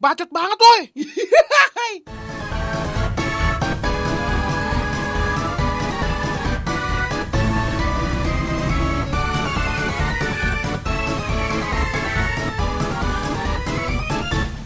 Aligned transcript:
Bacot 0.00 0.30
banget 0.30 0.58
woi. 0.62 0.82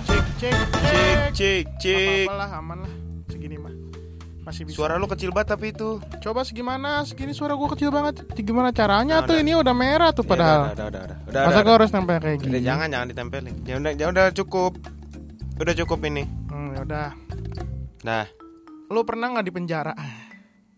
cek 0.06 0.24
cek 0.82 1.18
Cek, 1.32 1.64
cek. 1.80 2.26
Apa 2.28 2.34
lah 2.36 2.50
aman 2.52 2.78
lah 2.84 2.92
segini 3.26 3.56
mah. 3.56 3.72
Masih 4.42 4.66
bisa. 4.68 4.76
Suara 4.76 5.00
lu 5.00 5.06
kecil 5.08 5.30
banget 5.32 5.56
tapi 5.56 5.72
itu. 5.72 5.96
Coba 6.20 6.44
segimana? 6.44 7.06
Segini 7.08 7.32
suara 7.32 7.56
gua 7.56 7.72
kecil 7.72 7.88
banget. 7.88 8.20
Gimana 8.36 8.68
caranya 8.68 9.22
Nah, 9.22 9.26
tuh? 9.26 9.38
udah. 9.38 9.42
Ini 9.42 9.52
udah 9.56 9.74
merah 9.74 10.10
tuh 10.12 10.26
Ya, 10.26 10.28
padahal. 10.28 10.60
Udah, 10.60 10.72
udah, 10.74 10.86
udah, 10.86 11.02
udah. 11.02 11.16
Udah, 11.24 11.42
Masa 11.46 11.54
udah, 11.54 11.62
gua 11.64 11.74
harus 11.78 11.90
nempel 11.90 12.16
kayak 12.18 12.26
udah. 12.26 12.36
gini? 12.36 12.50
Udah, 12.52 12.62
jangan, 12.62 12.86
jangan 12.92 13.06
ditempelin. 13.08 13.54
Ya 13.64 13.74
udah, 13.80 13.92
ya 13.96 14.06
udah 14.12 14.26
cukup. 14.34 14.72
Udah 15.60 15.74
cukup 15.76 16.00
ini. 16.08 16.24
Hmm, 16.48 16.72
ya 16.76 16.80
udah. 16.84 17.08
Nah, 18.02 18.24
Lu 18.92 19.08
pernah 19.08 19.32
nggak 19.32 19.46
di 19.48 19.52
penjara? 19.56 19.96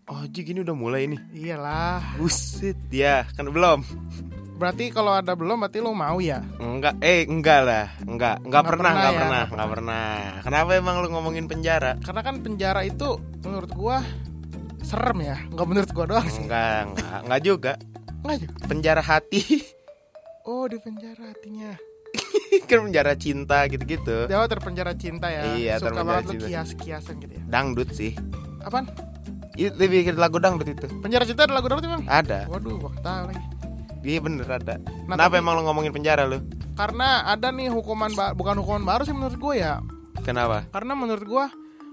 oh 0.06 0.22
Jik 0.30 0.54
ini 0.54 0.62
udah 0.62 0.76
mulai 0.78 1.10
nih. 1.10 1.18
Iyalah. 1.34 2.14
Buset, 2.14 2.78
ya 2.94 3.26
kan 3.34 3.50
belum. 3.50 3.82
Berarti 4.54 4.94
kalau 4.94 5.18
ada 5.18 5.34
belum 5.34 5.66
berarti 5.66 5.82
lu 5.82 5.90
mau 5.90 6.22
ya? 6.22 6.38
Enggak, 6.62 6.94
eh 7.02 7.26
enggak 7.26 7.60
lah, 7.66 7.86
enggak, 8.06 8.38
enggak 8.38 8.38
Nggak 8.46 8.62
pernah, 8.62 8.70
pernah 8.70 8.92
enggak 8.94 9.10
ya, 9.10 9.18
pernah, 9.18 9.42
nggak 9.42 9.50
enggak 9.50 9.70
pernah. 9.74 10.14
Kenapa 10.46 10.70
emang 10.78 10.96
lu 11.02 11.08
ngomongin 11.10 11.46
penjara? 11.50 11.92
Karena 12.06 12.22
kan 12.22 12.34
penjara 12.38 12.80
itu 12.86 13.18
menurut 13.42 13.70
gua 13.74 13.96
serem 14.86 15.18
ya. 15.26 15.36
Nggak 15.50 15.66
menurut 15.66 15.90
gua 15.90 16.04
doang 16.06 16.28
sih. 16.30 16.46
Enggak, 16.46 16.94
enggak, 16.94 17.18
enggak 17.26 17.40
juga. 17.42 17.72
Nggak 18.22 18.36
juga. 18.46 18.54
Penjara 18.70 19.02
hati, 19.02 19.42
Oh 20.46 20.70
di 20.70 20.78
penjara 20.78 21.34
hatinya. 21.34 21.74
Kan 22.64 22.78
penjara 22.86 23.14
cinta 23.14 23.66
gitu-gitu. 23.66 24.26
Jawa 24.26 24.46
terpenjara 24.46 24.92
cinta 24.94 25.26
ya. 25.28 25.54
Iya, 25.54 25.74
Suka 25.78 25.90
terpenjara 25.92 26.08
banget 26.16 26.24
cinta. 26.30 26.46
kias-kiasan 26.46 27.14
gitu 27.18 27.32
ya. 27.34 27.42
Dangdut 27.46 27.90
sih. 27.90 28.12
Apaan? 28.60 28.88
Itu 29.54 29.76
bikin 29.78 30.16
lagu 30.16 30.38
dangdut 30.38 30.66
itu. 30.66 30.86
Penjara 30.98 31.22
cinta 31.22 31.44
ada 31.44 31.54
lagu 31.54 31.66
dangdut 31.66 31.86
bang? 31.88 32.04
Ada. 32.04 32.46
Waduh, 32.48 32.74
gua 32.78 32.90
tahu 32.98 33.24
lagi. 33.28 33.44
Iya 34.02 34.18
bener 34.20 34.44
ada. 34.44 34.74
Nah, 35.06 35.16
Kenapa 35.16 35.32
tapi- 35.32 35.40
emang 35.40 35.54
lu 35.56 35.62
ngomongin 35.64 35.90
penjara 35.90 36.24
lu? 36.24 36.42
Karena 36.74 37.22
ada 37.24 37.48
nih 37.48 37.70
hukuman 37.70 38.10
bukan 38.34 38.58
hukuman 38.58 38.82
baru 38.82 39.02
sih 39.02 39.14
menurut 39.14 39.38
gue 39.38 39.54
ya. 39.56 39.78
Kenapa? 40.20 40.66
Karena 40.68 40.92
menurut 40.92 41.22
gua 41.22 41.46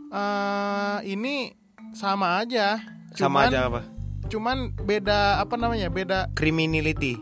eh 0.09 0.97
ini 1.07 1.55
sama 1.91 2.39
aja. 2.39 2.81
Sama 3.13 3.45
Cuman- 3.45 3.47
aja 3.47 3.59
apa? 3.65 3.81
Cuman 4.27 4.57
beda 4.75 5.37
apa 5.37 5.55
namanya? 5.55 5.87
Beda 5.87 6.31
Criminality. 6.33 7.19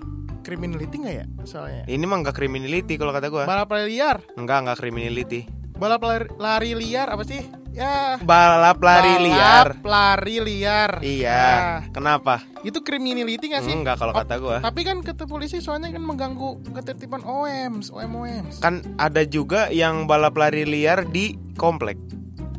Criminality 0.49 0.95
nggak 0.97 1.15
ya 1.15 1.25
soalnya? 1.45 1.83
Ini 1.85 2.03
mah 2.03 2.25
enggak 2.25 2.33
criminality 2.33 2.97
kalau 2.97 3.13
kata 3.13 3.29
gua. 3.29 3.45
Balap 3.45 3.69
lari 3.69 3.85
liar. 3.93 4.17
Enggak, 4.33 4.57
enggak 4.65 4.77
criminality. 4.81 5.45
Balap 5.79 6.01
lari, 6.01 6.27
lari 6.35 6.71
liar 6.75 7.07
apa 7.07 7.23
sih? 7.23 7.39
Ya. 7.71 8.17
Balap 8.19 8.81
lari 8.81 9.13
balap 9.15 9.23
liar. 9.23 9.67
lari 9.85 10.35
liar. 10.41 10.91
Iya. 10.99 11.39
Nah, 11.39 11.79
Kenapa? 11.93 12.35
itu 12.65 12.81
criminality 12.81 13.45
nggak 13.47 13.63
sih? 13.63 13.71
Enggak 13.71 14.01
kalau 14.01 14.11
Oh, 14.11 14.19
kata 14.19 14.35
gua. 14.41 14.57
Tapi 14.59 14.81
kan 14.83 14.99
kata 14.99 15.29
polisi 15.29 15.61
soalnya 15.61 15.93
kan 15.93 16.01
mengganggu 16.03 16.59
ketertiban 16.75 17.21
OMs, 17.23 17.93
OM 17.93 18.11
OMs. 18.11 18.59
Kan 18.59 18.81
ada 18.97 19.21
juga 19.23 19.69
yang 19.69 20.09
balap 20.09 20.33
lari 20.35 20.65
liar 20.65 21.05
di 21.07 21.37
komplek. 21.55 21.95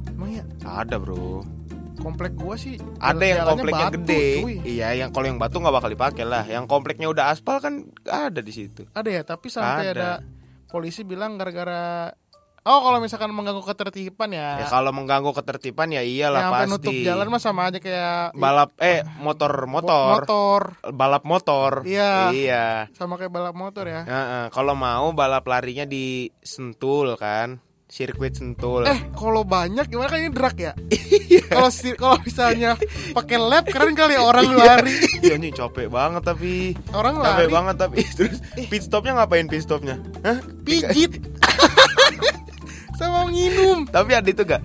Emang 0.08 0.30
ya 0.30 0.44
Ada, 0.64 0.96
Bro. 0.96 1.59
Komplek 2.00 2.32
gua 2.34 2.56
sih 2.56 2.80
Ada 2.98 3.22
yang 3.22 3.38
kompleknya 3.44 3.86
batu, 3.88 3.96
gede. 4.00 4.24
cuy. 4.40 4.54
Iya, 4.64 4.88
yang 4.96 5.10
kalau 5.12 5.26
yang 5.28 5.38
batu 5.38 5.60
nggak 5.60 5.76
bakal 5.76 5.90
dipakai 5.92 6.24
lah. 6.24 6.44
Yang 6.44 6.64
kompleknya 6.66 7.06
udah 7.06 7.30
aspal 7.30 7.60
kan 7.60 7.84
ada 8.02 8.40
di 8.40 8.50
situ. 8.50 8.88
Ada 8.90 9.10
ya, 9.12 9.22
tapi 9.22 9.46
sampai 9.46 9.92
Ada. 9.92 9.94
ada, 9.94 10.10
polisi 10.66 11.04
bilang 11.04 11.36
gara-gara 11.36 12.10
Oh, 12.60 12.84
kalau 12.84 13.00
misalkan 13.00 13.32
mengganggu 13.32 13.64
ketertiban 13.64 14.28
ya. 14.36 14.60
Ya 14.60 14.68
kalau 14.68 14.92
mengganggu 14.92 15.32
ketertiban 15.32 15.88
ya 15.88 16.04
iyalah 16.04 16.44
yang 16.44 16.52
sampai 16.52 16.60
pasti. 16.68 16.72
nutup 16.76 16.92
jalan 17.00 17.26
mah 17.32 17.40
sama 17.40 17.62
aja 17.72 17.78
kayak 17.80 18.36
balap 18.36 18.70
eh 18.76 19.00
motor 19.16 19.64
motor, 19.64 20.20
motor. 20.20 20.60
balap 20.92 21.24
motor. 21.24 21.72
Iya. 21.88 22.28
Iya. 22.36 22.66
Sama 22.92 23.16
kayak 23.16 23.32
balap 23.32 23.56
motor 23.56 23.88
ya. 23.88 24.04
Heeh, 24.04 24.44
kalau 24.52 24.76
mau 24.76 25.08
balap 25.16 25.48
larinya 25.48 25.88
di 25.88 26.28
Sentul 26.44 27.16
kan, 27.16 27.64
sirkuit 27.90 28.32
Sentul. 28.32 28.86
Eh, 28.86 29.10
kalau 29.12 29.42
banyak 29.42 29.84
gimana 29.84 30.08
kan 30.08 30.18
ini 30.18 30.30
drag 30.30 30.56
ya? 30.56 30.72
Iya. 31.30 31.46
Kalau 31.46 31.70
si- 31.70 31.94
kalau 31.94 32.18
misalnya 32.20 32.74
pakai 33.18 33.36
lap 33.36 33.66
keren 33.66 33.94
kali 33.94 34.14
orang 34.14 34.46
lari. 34.48 34.94
Iya 35.20 35.34
nih 35.36 35.50
capek 35.50 35.86
banget 35.86 36.22
tapi 36.22 36.74
Orang 36.90 37.18
capek 37.18 37.26
lari 37.26 37.46
banget 37.48 37.76
tapi 37.76 37.98
terus 38.08 38.38
pit 38.64 38.82
stopnya 38.82 39.14
ngapain 39.16 39.46
pit 39.46 39.62
stopnya? 39.62 39.98
Hah? 40.22 40.38
pijit. 40.62 41.18
Sama 43.00 43.24
nginum. 43.32 43.88
Tapi 43.88 44.10
ada 44.12 44.28
itu 44.28 44.42
gak? 44.44 44.60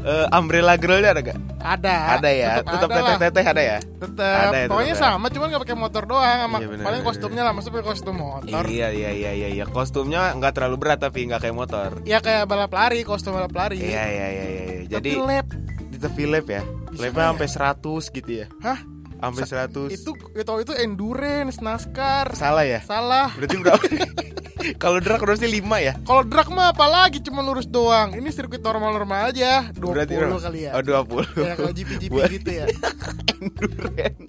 Eh, 0.00 0.26
umbrella 0.30 0.78
grillnya 0.78 1.10
ada 1.10 1.22
gak? 1.26 1.38
Ada. 1.60 1.96
ada 2.16 2.30
ya, 2.32 2.50
tetap 2.64 2.88
teteh-teteh 2.88 3.44
ada 3.44 3.62
ya? 3.62 3.78
Tetap. 3.82 4.38
Ada 4.48 4.56
ya, 4.56 4.66
Pokoknya 4.72 4.94
tetep 4.96 5.04
ya. 5.04 5.10
sama, 5.12 5.26
cuman 5.28 5.46
nggak 5.52 5.62
pakai 5.68 5.76
motor 5.76 6.02
doang 6.08 6.38
sama 6.40 6.56
Iya, 6.56 6.68
bener, 6.72 6.84
paling 6.88 7.00
bener, 7.04 7.10
kostumnya 7.12 7.42
lah, 7.44 7.52
maksudnya 7.52 7.82
kostum 7.84 8.16
motor. 8.16 8.64
Iya 8.64 8.88
iya 8.88 9.10
iya 9.12 9.30
iya 9.36 9.48
iya. 9.52 9.64
Kostumnya 9.68 10.32
nggak 10.40 10.52
terlalu 10.56 10.76
berat 10.80 11.04
tapi 11.04 11.28
nggak 11.28 11.40
kayak 11.44 11.56
motor. 11.56 11.88
Ya 12.08 12.24
kayak 12.24 12.48
balap 12.48 12.72
lari, 12.72 13.04
kostum 13.04 13.36
balap 13.36 13.52
lari. 13.52 13.76
Iya 13.76 14.04
iya 14.08 14.08
iya 14.08 14.26
iya. 14.46 14.46
iya. 14.48 14.78
Tapi 14.88 14.94
Jadi 14.96 15.10
lap. 15.20 15.46
di 15.92 15.98
tepi 16.00 16.24
lap 16.24 16.46
ya. 16.48 16.62
Bisa 16.90 17.06
Lapnya 17.06 17.22
ya? 17.22 17.28
sampai 17.30 17.48
100 17.76 18.16
gitu 18.16 18.30
ya. 18.32 18.46
Hah? 18.64 18.78
Sampai 19.20 19.42
100. 19.44 19.94
Itu 20.00 20.10
itu 20.32 20.52
itu 20.64 20.72
endurance, 20.80 21.60
NASCAR. 21.60 22.32
salah 22.34 22.64
ya? 22.64 22.80
Salah. 22.80 23.28
Berarti 23.36 23.56
berapa? 23.60 23.84
Kalau 24.76 24.98
drag 25.00 25.20
harusnya 25.20 25.48
5 25.48 25.86
ya? 25.86 25.92
Kalau 26.04 26.22
drag 26.24 26.48
mah 26.52 26.72
apalagi 26.72 27.18
cuma 27.24 27.40
lurus 27.40 27.66
doang. 27.66 28.12
Ini 28.14 28.28
sirkuit 28.32 28.60
normal-normal 28.60 29.32
aja. 29.32 29.68
20 29.72 29.80
Berarti 29.80 30.14
kali 30.16 30.58
ya. 30.68 30.70
Oh 30.76 30.82
20 30.82 31.40
Ya 31.40 31.52
kalau 31.56 31.72
GP-GP 31.72 32.16
gitu 32.40 32.50
ya. 32.52 32.66
endurance 33.40 34.28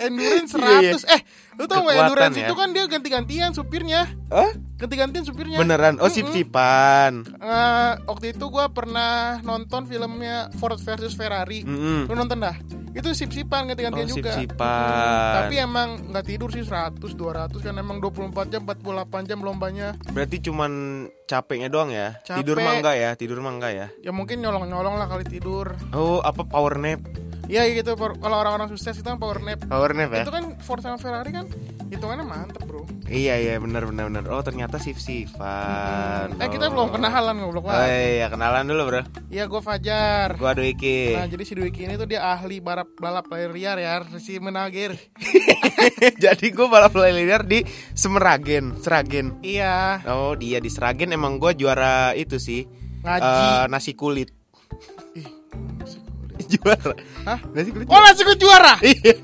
Endurance 0.00 0.52
100. 0.56 0.64
Iya, 0.64 0.78
iya. 0.80 0.92
Eh, 0.96 1.20
lu 1.60 1.64
tau 1.68 1.84
gak 1.84 1.96
endurance 2.00 2.36
ya. 2.40 2.48
itu 2.48 2.54
kan 2.56 2.68
dia 2.72 2.84
ganti-gantian 2.88 3.50
supirnya. 3.52 4.08
Hah? 4.32 4.50
Ganti-gantian 4.80 5.24
supirnya. 5.28 5.60
Beneran? 5.60 6.00
Oh 6.00 6.08
sip-sipan 6.08 7.28
Eh, 7.36 7.92
waktu 8.08 8.32
itu 8.32 8.44
gua 8.48 8.72
pernah 8.72 9.44
nonton 9.44 9.84
filmnya 9.84 10.48
Ford 10.56 10.80
versus 10.80 11.12
Ferrari. 11.12 11.68
Mm-mm. 11.68 12.08
Lu 12.08 12.16
nonton 12.16 12.40
dah? 12.40 12.56
Itu 12.90 13.08
sip-sipan 13.10 13.70
ganti-gantian 13.70 14.02
Oh, 14.04 14.12
juga. 14.12 14.34
sip-sipan. 14.34 14.90
Mm, 14.90 15.34
Tapi 15.36 15.54
emang 15.56 15.88
nggak 16.10 16.24
tidur 16.26 16.48
sih 16.48 16.62
100 16.62 17.14
200 17.14 17.60
kan 17.60 17.74
emang 17.74 17.98
24 17.98 18.50
jam 18.50 18.62
48 18.62 19.22
jam 19.24 19.38
lombanya. 19.38 19.94
Berarti 20.10 20.42
cuman 20.42 20.72
capeknya 21.24 21.70
doang 21.70 21.88
ya? 21.88 22.18
Capek. 22.20 22.42
Tidur 22.42 22.56
mah 22.58 22.72
enggak 22.76 22.96
ya? 22.96 23.10
Tidur 23.14 23.38
mah 23.38 23.52
enggak 23.52 23.72
ya? 23.72 23.86
Ya 24.00 24.10
mungkin 24.10 24.40
nyolong-nyolong 24.40 24.94
lah 24.96 25.06
kali 25.06 25.22
tidur. 25.22 25.78
Oh 25.90 26.18
apa 26.20 26.42
power 26.42 26.74
nap? 26.76 26.98
Iya 27.46 27.66
gitu 27.72 27.94
por- 27.94 28.14
kalau 28.16 28.38
orang-orang 28.38 28.70
sukses 28.70 28.94
itu 28.94 29.04
kan 29.04 29.18
power 29.18 29.38
nap. 29.38 29.62
Power 29.64 29.90
nap 29.90 30.10
ya? 30.10 30.22
Itu 30.22 30.30
kan 30.30 30.58
Ford 30.58 30.78
sama 30.80 30.98
Ferrari 30.98 31.30
kan 31.30 31.46
hitungannya 31.86 32.22
mantep 32.22 32.62
bro. 32.62 32.86
Iya 33.10 33.34
iya 33.36 33.54
benar 33.58 33.84
benar 33.84 34.06
benar. 34.06 34.22
Oh 34.30 34.38
ternyata 34.38 34.78
sip-sipan 34.78 36.30
Eh 36.32 36.46
kita 36.46 36.66
Oh. 36.66 36.72
belum 36.72 36.94
kenalan 36.94 37.34
Oh 37.42 37.50
lah. 37.66 37.90
iya 37.90 38.30
kenalan 38.30 38.62
dulu 38.64 38.82
bro 38.86 39.02
Iya 39.26 39.44
gue 39.44 39.58
Fajar. 39.58 40.38
Gua 40.38 40.54
Dwiki 40.54 41.12
Nah 41.12 41.26
jadi 41.26 41.42
si 41.42 41.52
Dwiki 41.52 41.84
ini 41.84 41.94
tuh 41.94 42.06
dia 42.06 42.22
ahli 42.24 42.58
balap 42.58 42.86
balap 42.94 43.26
lari 43.26 43.50
liar 43.52 43.76
ya 43.76 43.92
si 44.16 44.38
menagir. 44.38 44.94
Jadi 46.22 46.46
gue 46.48 46.66
balap 46.66 46.94
lari 46.94 47.20
liar 47.20 47.42
di 47.42 47.66
Semeragen 47.92 48.78
Seragen 48.78 49.40
Iya 49.40 50.06
Oh 50.06 50.32
dia 50.32 50.56
di 50.56 50.68
Seragen 50.68 51.10
emang 51.10 51.36
gue 51.36 51.50
juara 51.54 52.14
itu 52.14 52.38
sih 52.38 52.62
ngaji. 53.00 53.24
eh, 53.24 53.64
nasi 53.66 53.92
kulit. 53.92 54.28
Juara 56.50 56.92
Hah? 57.22 57.38
Nasi 57.50 57.70
kulit 57.70 57.86
Oh 57.86 58.00
nasi 58.00 58.22
kulit 58.22 58.40
juara. 58.40 58.74
Iya 58.90 59.14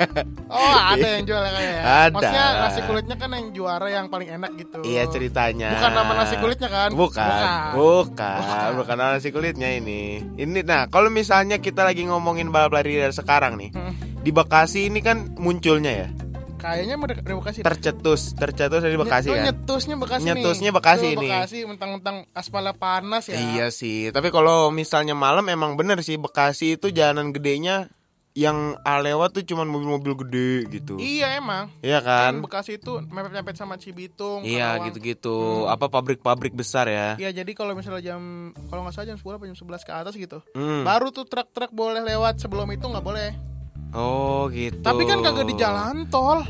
Oh 0.47 0.77
ada 0.79 1.09
yang 1.19 1.25
jual 1.27 1.43
kayak 1.43 1.59
ya. 1.59 1.83
Ada. 1.83 2.15
Maksudnya 2.15 2.45
nasi 2.63 2.81
kulitnya 2.83 3.17
kan 3.17 3.29
yang 3.35 3.47
juara 3.51 3.89
yang 3.89 4.07
paling 4.07 4.29
enak 4.31 4.51
gitu. 4.57 4.79
Iya 4.83 5.03
ceritanya 5.07 5.69
Bukan 5.75 5.93
nama 5.93 6.13
nasi 6.15 6.35
kulitnya 6.39 6.69
kan? 6.69 6.91
Bukan 6.95 7.29
Bukan 7.75 8.41
Bukan 8.79 8.95
nama 8.95 9.11
nasi 9.15 9.29
kulitnya 9.29 9.69
ini 9.71 10.23
Ini 10.35 10.63
nah 10.63 10.87
kalau 10.87 11.11
misalnya 11.11 11.59
kita 11.59 11.83
lagi 11.83 12.07
ngomongin 12.07 12.49
balap 12.49 12.73
lari 12.73 12.97
liar 12.97 13.11
sekarang 13.11 13.59
nih 13.59 13.71
Hmm. 13.73 13.93
Di 14.23 14.31
Bekasi 14.31 14.91
ini 14.91 14.99
kan 14.99 15.35
munculnya 15.37 15.93
ya 15.93 16.09
Kayaknya 16.57 16.97
Bekasi. 16.99 17.61
Tercetus 17.61 18.33
Tercetus 18.33 18.81
dari 18.81 18.97
Bekasi 18.97 19.29
Nye- 19.29 19.33
oh, 19.33 19.37
kan 19.37 19.47
Nyetusnya 19.47 19.97
Bekasi 20.01 20.25
Nyetusnya 20.25 20.71
nih. 20.73 20.77
Bekasi 20.77 21.05
Tuh, 21.05 21.15
ini. 21.15 21.29
Bekasi 21.29 21.59
mentang-mentang 21.69 22.17
aspalnya 22.33 22.75
panas 22.75 23.29
ya. 23.29 23.37
Iya 23.37 23.67
sih, 23.69 24.11
tapi 24.11 24.33
kalau 24.33 24.73
misalnya 24.73 25.13
malam 25.13 25.47
emang 25.53 25.77
bener 25.77 26.01
sih 26.01 26.17
Bekasi 26.17 26.81
itu 26.81 26.89
jalanan 26.91 27.31
gedenya 27.31 27.93
yang 28.37 28.77
lewat 28.85 29.33
tuh 29.33 29.45
cuman 29.49 29.65
mobil-mobil 29.65 30.13
gede 30.29 30.53
gitu. 30.69 31.01
Iya 31.01 31.41
emang. 31.41 31.73
Iya 31.81 32.05
Kan 32.05 32.37
kan? 32.37 32.45
Bekasi 32.45 32.77
itu 32.77 33.01
mepet-mepet 33.09 33.57
sama 33.57 33.81
Cibitung. 33.81 34.45
Iya 34.45 34.77
gitu-gitu. 34.85 35.65
Hmm. 35.65 35.73
Apa 35.73 35.89
pabrik-pabrik 35.89 36.53
besar 36.53 36.85
ya? 36.85 37.17
Iya 37.17 37.33
jadi 37.33 37.49
kalau 37.57 37.73
misalnya 37.73 38.13
jam 38.13 38.53
kalau 38.69 38.85
nggak 38.85 38.93
salah 38.93 39.09
jam 39.09 39.17
10 39.17 39.41
apa 39.41 39.49
jam 39.49 39.57
11 39.57 39.89
ke 39.89 39.93
atas 39.97 40.15
gitu. 40.21 40.45
Hmm. 40.53 40.85
Baru 40.85 41.09
tuh 41.17 41.25
truk-truk 41.25 41.73
boleh 41.73 42.05
lewat 42.05 42.37
sebelum 42.37 42.69
itu 42.77 42.85
nggak 42.85 43.01
boleh. 43.05 43.56
Oh 43.93 44.49
gitu. 44.49 44.81
Tapi 44.81 45.03
kan 45.05 45.19
kagak 45.21 45.47
di 45.47 45.55
jalan 45.55 46.07
tol. 46.09 46.43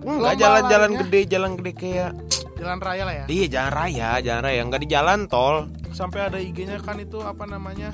Enggak 0.00 0.32
Lomba 0.32 0.32
jalan-jalan 0.34 0.90
gede, 0.98 1.20
jalan 1.28 1.50
gede 1.54 1.72
kayak 1.74 2.10
jalan 2.56 2.78
raya 2.78 3.02
lah 3.04 3.14
ya. 3.14 3.24
Iya 3.26 3.46
jalan 3.50 3.72
raya, 3.74 4.08
jalan 4.20 4.42
raya, 4.42 4.60
nggak 4.64 4.80
di 4.80 4.88
jalan 4.88 5.18
tol. 5.26 5.56
Sampai 5.90 6.20
ada 6.22 6.38
IG-nya 6.38 6.78
kan 6.78 6.96
itu 6.96 7.20
apa 7.20 7.44
namanya? 7.44 7.92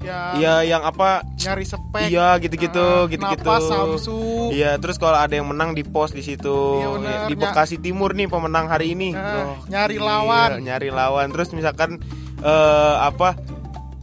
Ya 0.00 0.36
Iya 0.36 0.54
yang 0.66 0.82
apa? 0.82 1.24
nyari 1.38 1.64
spek. 1.64 2.08
Iya 2.08 2.36
gitu-gitu, 2.36 2.76
Ah, 2.76 3.08
gitu-gitu. 3.08 3.40
Napas 3.42 3.64
Samsu. 3.64 4.20
Iya, 4.50 4.76
terus 4.76 4.96
kalau 4.96 5.16
ada 5.16 5.32
yang 5.32 5.48
menang 5.48 5.72
di 5.72 5.80
post 5.80 6.12
di 6.12 6.20
situ. 6.20 6.52
Iya, 6.76 6.88
benar. 6.92 7.20
di 7.24 7.34
Ny- 7.34 7.40
Bekasi 7.40 7.76
Timur 7.78 8.12
nih 8.12 8.26
pemenang 8.26 8.66
hari 8.66 8.92
ini. 8.92 9.12
Ah, 9.12 9.32
Loh, 9.46 9.56
nyari 9.66 9.94
gila, 9.94 10.04
lawan. 10.20 10.50
nyari 10.60 10.88
lawan. 10.90 11.26
Terus 11.30 11.48
misalkan 11.52 12.02
eh 12.38 12.94
apa? 12.98 13.32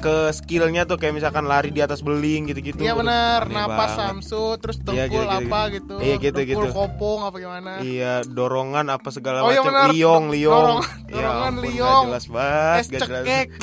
Ke 0.02 0.16
skillnya 0.32 0.84
tuh 0.84 0.98
kayak 0.98 1.14
misalkan 1.14 1.46
lari 1.46 1.70
di 1.70 1.80
atas 1.80 2.02
beling 2.02 2.50
gitu-gitu. 2.50 2.78
Iya 2.78 2.94
benar, 2.94 3.46
napas 3.46 3.94
banget. 3.94 3.98
Samsu, 4.26 4.46
terus 4.58 4.78
Iya, 4.84 5.06
dengkul 5.06 5.24
gitu-gitu. 5.24 5.48
apa 5.48 5.60
gitu. 5.70 5.96
Iya, 5.98 6.16
gitu-gitu. 6.18 6.58
Dengkul 6.60 6.74
kopong 6.74 7.20
apa 7.24 7.38
gimana. 7.38 7.72
Iya, 7.80 8.14
dorongan 8.24 8.86
apa 8.90 9.08
segala 9.10 9.38
Oh, 9.42 9.50
iya 9.50 9.62
macam. 9.62 9.70
benar. 9.72 9.88
liong, 9.90 10.26
liong. 10.30 10.52
Dorong- 10.52 10.84
Ya 10.84 11.14
dorongan 11.14 11.54
ampun, 11.54 11.64
liong. 11.64 12.06
jelas 12.10 12.26
banget, 12.28 12.78
Es 12.78 12.88
nggak 12.88 13.02
jelas. 13.02 13.24
cekek. 13.24 13.48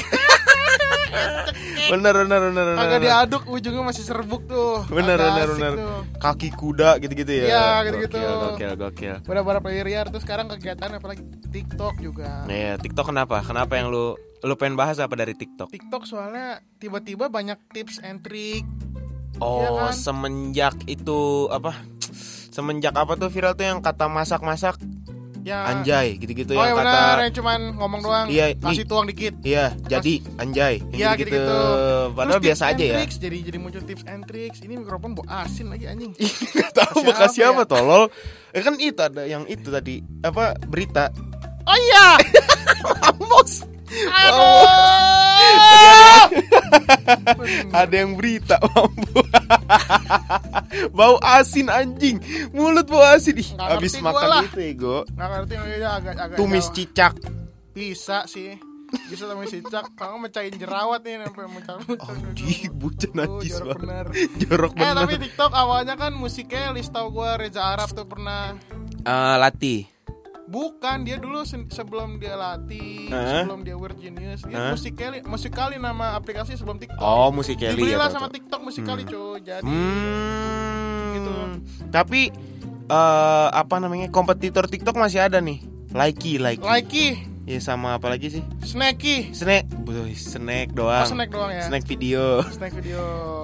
Bener, 1.89 2.13
bener, 2.15 2.41
bener, 2.43 2.65
bener. 2.69 2.77
Bener. 2.77 3.01
diaduk 3.01 3.43
ujungnya 3.49 3.81
masih 3.83 4.05
serbuk 4.05 4.45
tuh. 4.45 4.85
Bener, 4.89 5.17
Agak 5.17 5.33
bener, 5.33 5.49
bener. 5.51 5.73
tuh. 5.75 5.99
Kaki 6.21 6.49
kuda 6.53 7.01
gitu-gitu 7.01 7.33
ya. 7.35 7.47
Iya, 7.47 7.65
gitu-gitu. 7.83 8.19
Gokil, 8.19 8.37
gokil, 8.45 8.73
gokil. 8.77 9.17
Udah 9.25 9.43
berapa 9.43 9.67
liar 9.67 10.05
terus 10.07 10.21
sekarang 10.21 10.47
kegiatan 10.49 10.93
apalagi 10.93 11.25
TikTok 11.49 11.97
juga. 11.99 12.45
Iya, 12.47 12.77
TikTok 12.77 13.09
kenapa? 13.09 13.41
Kenapa 13.41 13.73
yang 13.75 13.89
lu 13.89 14.21
lu 14.41 14.55
pengen 14.55 14.75
bahas 14.75 14.99
apa 14.99 15.15
dari 15.15 15.35
TikTok? 15.35 15.69
TikTok 15.69 16.03
soalnya 16.05 16.61
tiba-tiba 16.79 17.27
banyak 17.27 17.59
tips 17.71 17.99
and 18.01 18.23
trick. 18.23 18.63
Oh, 19.39 19.63
Iya 19.63 19.71
kan? 19.71 19.95
semenjak 19.95 20.75
itu 20.85 21.47
apa? 21.49 21.75
Semenjak 22.49 22.95
apa 22.95 23.15
tuh 23.15 23.29
viral 23.29 23.55
tuh 23.55 23.67
yang 23.67 23.79
kata 23.79 24.07
masak-masak 24.07 24.79
Ya. 25.39 25.65
anjay 25.65 26.21
gitu-gitu 26.21 26.53
oh 26.53 26.61
yang 26.61 26.77
ya 26.77 26.77
kata 26.77 26.93
benar, 26.93 27.17
yang 27.25 27.33
cuman 27.33 27.61
ngomong 27.81 28.01
doang. 28.05 28.27
Iya, 28.29 28.53
kasih 28.59 28.85
nih. 28.85 28.91
tuang 28.91 29.07
dikit. 29.09 29.35
Iya, 29.41 29.73
jadi 29.81 30.15
anjay. 30.37 30.75
Iya 30.93 31.17
gitu-gitu. 31.17 31.41
gitu-gitu. 31.41 31.61
Padahal 32.13 32.37
Terus 32.37 32.45
biasa 32.45 32.63
aja 32.69 32.85
ya. 32.85 32.95
tricks, 33.01 33.17
Jadi 33.17 33.37
jadi 33.49 33.57
muncul 33.57 33.81
tips 33.81 34.05
and 34.05 34.23
tricks. 34.29 34.59
Ini 34.61 34.75
mikrofon 34.77 35.17
bau 35.17 35.25
asin 35.25 35.73
lagi 35.73 35.89
anjing. 35.89 36.13
Gak 36.53 36.73
tahu 36.77 37.01
bekas 37.01 37.33
siapa 37.33 37.55
apa 37.55 37.63
ya? 37.65 37.71
tolol. 37.71 38.05
Eh 38.53 38.61
kan 38.61 38.77
itu 38.77 39.01
ada 39.01 39.25
yang 39.25 39.49
itu 39.49 39.73
tadi 39.73 40.05
apa 40.21 40.53
berita. 40.69 41.09
Oh 41.65 41.79
iya. 41.81 42.21
Bos. 43.31 43.65
Aduh. 43.89 44.67
Ada 47.71 47.95
yang 47.97 48.15
berita 48.15 48.57
mampu. 48.63 49.21
bau 50.97 51.17
asin 51.21 51.69
anjing. 51.69 52.21
Mulut 52.51 52.85
bau 52.85 53.03
asin. 53.03 53.37
Ih, 53.37 53.49
habis 53.57 53.97
makan 53.99 54.29
lah. 54.29 54.43
itu 54.45 54.61
ego. 54.61 54.97
Ngerti 55.11 55.55
namanya 55.55 55.91
agak 55.97 56.15
agak 56.17 56.37
Tumis 56.37 56.67
jauh. 56.67 56.75
cicak. 56.75 57.15
Bisa 57.71 58.27
sih. 58.27 58.59
Bisa 59.07 59.29
tumis 59.29 59.49
cicak. 59.49 59.85
Kalau 59.95 60.17
mecahin 60.17 60.55
jerawat 60.55 61.01
nih 61.03 61.21
sampai 61.23 61.45
muncul-muncul. 61.47 62.09
Anjing, 62.25 62.73
bocah 62.75 63.13
najis 63.15 63.53
jorok 63.55 63.69
banget. 63.79 63.79
bener. 63.79 64.07
Jorok 64.43 64.71
Eh 64.71 64.79
bener. 64.79 64.95
tapi 64.99 65.15
TikTok 65.19 65.53
awalnya 65.53 65.95
kan 65.95 66.13
musiknya 66.13 66.73
list 66.73 66.91
tau 66.91 67.09
gue 67.09 67.29
Reza 67.39 67.63
Arab 67.67 67.89
tuh 67.91 68.05
pernah 68.05 68.57
Eh, 68.99 69.37
Lati. 69.39 69.77
Bukan 70.49 71.05
dia 71.05 71.21
dulu 71.21 71.45
se- 71.45 71.69
sebelum 71.69 72.17
dia 72.17 72.33
latih, 72.33 73.13
Hah? 73.13 73.45
sebelum 73.45 73.61
dia 73.63 73.77
Weird 73.77 74.01
Genius, 74.01 74.41
dia 74.43 74.57
Hah? 74.59 74.73
musikali, 74.73 75.21
musikali 75.23 75.77
nama 75.77 76.17
aplikasi 76.17 76.57
sebelum 76.57 76.81
TikTok. 76.81 76.97
Oh, 76.99 77.29
musik 77.29 77.61
Dibelilah 77.61 78.09
ya. 78.09 78.17
sama. 78.17 78.33
TikTok 78.33 78.61
musikali 78.63 79.05
cuy. 79.05 79.39
Jadi 79.39 79.61
Hmm. 79.61 81.13
Gitu. 81.15 81.33
Tapi 81.87 82.33
eh 82.87 83.49
apa 83.51 83.77
namanya? 83.77 84.09
Kompetitor 84.09 84.65
TikTok 84.65 84.97
masih 84.97 85.21
ada 85.21 85.37
nih. 85.39 85.61
Likey, 85.89 86.37
Likey. 86.37 86.65
Likey, 86.65 87.09
Ya 87.45 87.61
sama 87.61 87.97
apa 87.97 88.09
lagi 88.09 88.29
sih? 88.31 88.45
Snacky. 88.61 89.33
Snack, 89.33 89.73
Boy, 89.79 90.13
snack 90.13 90.77
Oh, 90.77 90.85
doang. 90.85 91.09
snack 91.09 91.29
doang 91.29 91.49
ya. 91.49 91.65
Snack 91.65 91.85
video. 91.85 92.45
Snack 92.47 92.73
video. 92.73 93.01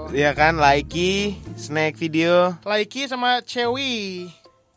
Iya 0.08 0.32
kan, 0.36 0.56
Likey, 0.56 1.36
snack 1.54 1.96
video, 1.96 2.52
Likey 2.62 3.04
sama 3.04 3.40
Cewi. 3.40 4.28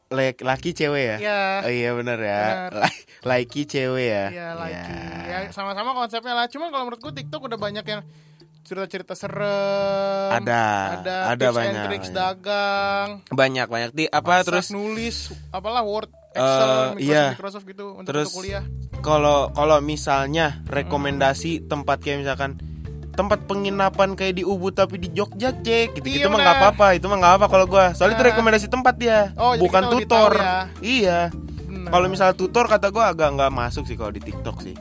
Like 0.10 0.40
laki 0.40 0.72
cewek 0.72 1.04
ya? 1.04 1.18
Iya. 1.18 1.42
Oh 1.62 1.72
iya 1.72 1.90
benar 1.94 2.20
ya. 2.20 2.42
Likey 3.22 3.64
cewek 3.64 4.08
ya. 4.08 4.26
Iya, 4.30 4.48
Likey. 4.56 4.96
Ya. 5.28 5.38
Ya, 5.44 5.52
sama-sama 5.52 5.92
konsepnya 5.92 6.34
lah. 6.34 6.48
Cuma 6.48 6.70
kalau 6.70 6.88
menurutku 6.88 7.12
TikTok 7.12 7.44
udah 7.44 7.58
banyak 7.58 7.84
yang 7.84 8.02
cerita-cerita 8.64 9.16
serem. 9.16 10.32
Ada, 10.34 10.64
ada, 11.00 11.16
ada 11.32 11.40
tips 11.42 11.48
and 11.48 11.56
banyak, 11.58 11.84
tricks 11.86 12.10
banyak. 12.10 12.18
dagang. 12.18 13.08
Banyak 13.30 13.68
banyak 13.68 13.92
di 13.92 14.06
apa 14.06 14.32
masak, 14.38 14.46
terus 14.46 14.68
nulis 14.70 15.18
apalah 15.50 15.84
Word, 15.84 16.12
Excel, 16.30 16.44
Eh, 16.44 16.84
Microsoft, 16.94 17.00
iya. 17.02 17.24
Microsoft 17.32 17.66
gitu 17.66 17.86
untuk, 17.96 18.12
Terus 18.12 18.28
untuk 18.28 18.38
kuliah. 18.44 18.64
kalau 19.00 19.52
kalau 19.52 19.80
misalnya 19.80 20.60
rekomendasi 20.68 21.64
tempat 21.64 22.00
kayak 22.00 22.28
misalkan 22.28 22.60
tempat 23.18 23.44
penginapan 23.44 24.14
kayak 24.14 24.36
di 24.36 24.44
Ubud 24.44 24.72
tapi 24.72 24.96
di 24.96 25.10
Jogja 25.10 25.50
cek 25.52 25.98
gitu 25.98 26.06
gitu 26.08 26.22
Iya, 26.22 26.30
mah 26.30 26.38
nggak 26.38 26.58
apa-apa 26.62 26.88
itu 26.94 27.06
mah 27.06 27.18
nggak 27.18 27.34
apa 27.36 27.46
kalau 27.48 27.66
gua 27.66 27.92
soalnya 27.92 28.14
itu 28.14 28.24
Nah. 28.24 28.30
rekomendasi 28.32 28.68
tempat 28.68 28.96
dia 28.96 29.20
Oh, 29.34 29.58
bukan 29.58 29.84
tutor 29.90 30.32
ya. 30.34 30.70
iya 30.80 31.20
Benar. 31.60 31.90
kalau 31.90 32.08
misalnya 32.08 32.36
tutor 32.36 32.66
kata 32.66 32.88
gua 32.88 33.10
agak 33.10 33.34
nggak 33.34 33.50
masuk 33.52 33.84
sih 33.84 33.94
kalau 33.94 34.12
di 34.12 34.22
TikTok 34.22 34.62
sih 34.62 34.78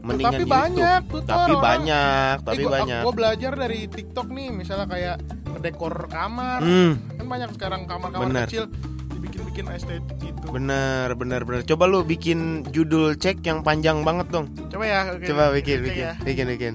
mendingan 0.00 0.30
tapi 0.30 0.36
YouTube 0.38 0.52
banyak 0.54 1.00
tutor 1.06 1.24
tapi 1.26 1.50
orang. 1.50 1.64
banyak 1.64 2.34
tapi 2.38 2.54
Eh, 2.54 2.62
gua, 2.62 2.72
banyak 2.74 3.02
Gue 3.02 3.14
belajar 3.14 3.52
dari 3.54 3.80
TikTok 3.84 4.26
nih, 4.28 4.48
misalnya 4.50 4.86
kayak 4.86 5.16
dekor 5.58 5.94
kamar. 6.06 6.60
hmm 6.60 6.92
Kan 7.14 7.26
banyak 7.26 7.50
sekarang 7.52 7.80
kamar-kamar 7.84 8.46
kecil 8.46 8.64
dibikin-bikin 9.10 9.66
estetik 9.68 10.16
gitu. 10.22 10.46
bener 10.48 11.10
bener 11.12 11.42
bener 11.42 11.60
coba 11.64 11.84
lu 11.84 12.00
bikin 12.02 12.62
judul 12.68 13.12
cek 13.14 13.42
yang 13.42 13.60
panjang 13.60 14.00
banget 14.00 14.30
dong 14.30 14.46
Coba 14.68 14.84
ya, 14.84 15.00
oke. 15.10 15.26
coba 15.26 15.50
bikin 15.50 15.82
bikin 15.82 16.04
ya. 16.04 16.14
bikin 16.22 16.46
bikin 16.48 16.72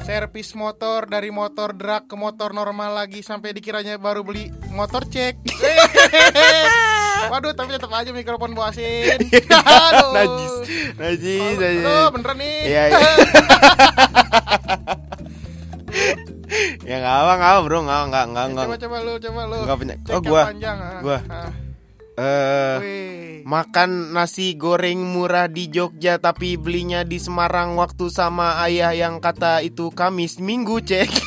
Servis 0.00 0.52
motor 0.54 1.06
dari 1.06 1.28
motor 1.30 1.70
drag 1.70 2.08
ke 2.08 2.16
motor 2.16 2.50
normal 2.50 2.96
lagi 2.96 3.20
sampai 3.20 3.52
dikiranya 3.52 3.94
baru 3.96 4.24
beli 4.24 4.48
motor 4.70 5.04
cek. 5.04 5.38
Waduh, 7.30 7.52
tapi 7.52 7.70
tetap 7.70 7.92
aja 7.92 8.10
mikrofon 8.10 8.56
bau 8.56 8.64
asin. 8.64 9.20
Aduh. 9.86 10.10
najis 10.16 10.52
najis 10.96 11.54
najis 11.54 11.84
Aduh, 11.84 12.08
beneran 12.10 12.36
nih. 12.40 12.56
Iya, 12.64 12.82
iya. 12.88 13.10
ya 16.88 16.96
nggak 16.98 17.16
apa 17.20 17.32
nggak 17.38 17.52
bro 17.62 17.78
nggak 17.80 18.02
nggak 18.10 18.24
nggak 18.26 18.46
nggak 18.50 18.66
coba 18.66 18.78
coba 18.80 18.96
lu, 19.04 19.14
coba 19.20 19.42
lu. 19.46 19.58
Nggak 19.62 19.76
punya- 19.78 19.98
oh, 20.10 20.20
gua. 20.24 20.42
panjang, 20.48 20.78
ah. 20.80 21.00
Gua. 21.00 21.18
Ah. 21.28 21.50
Eh 22.12 22.76
Wih. 22.78 23.42
makan 23.42 24.12
nasi 24.12 24.52
goreng 24.52 24.98
murah 25.00 25.46
di 25.46 25.66
Jogja 25.66 26.16
tapi 26.16 26.54
belinya 26.54 27.02
di 27.02 27.16
Semarang 27.16 27.74
waktu 27.74 28.08
sama 28.08 28.60
ayah 28.62 28.90
yang 28.90 29.18
kata 29.18 29.60
itu 29.60 29.88
Kamis 29.90 30.36
Minggu 30.38 30.80
cek 30.80 31.08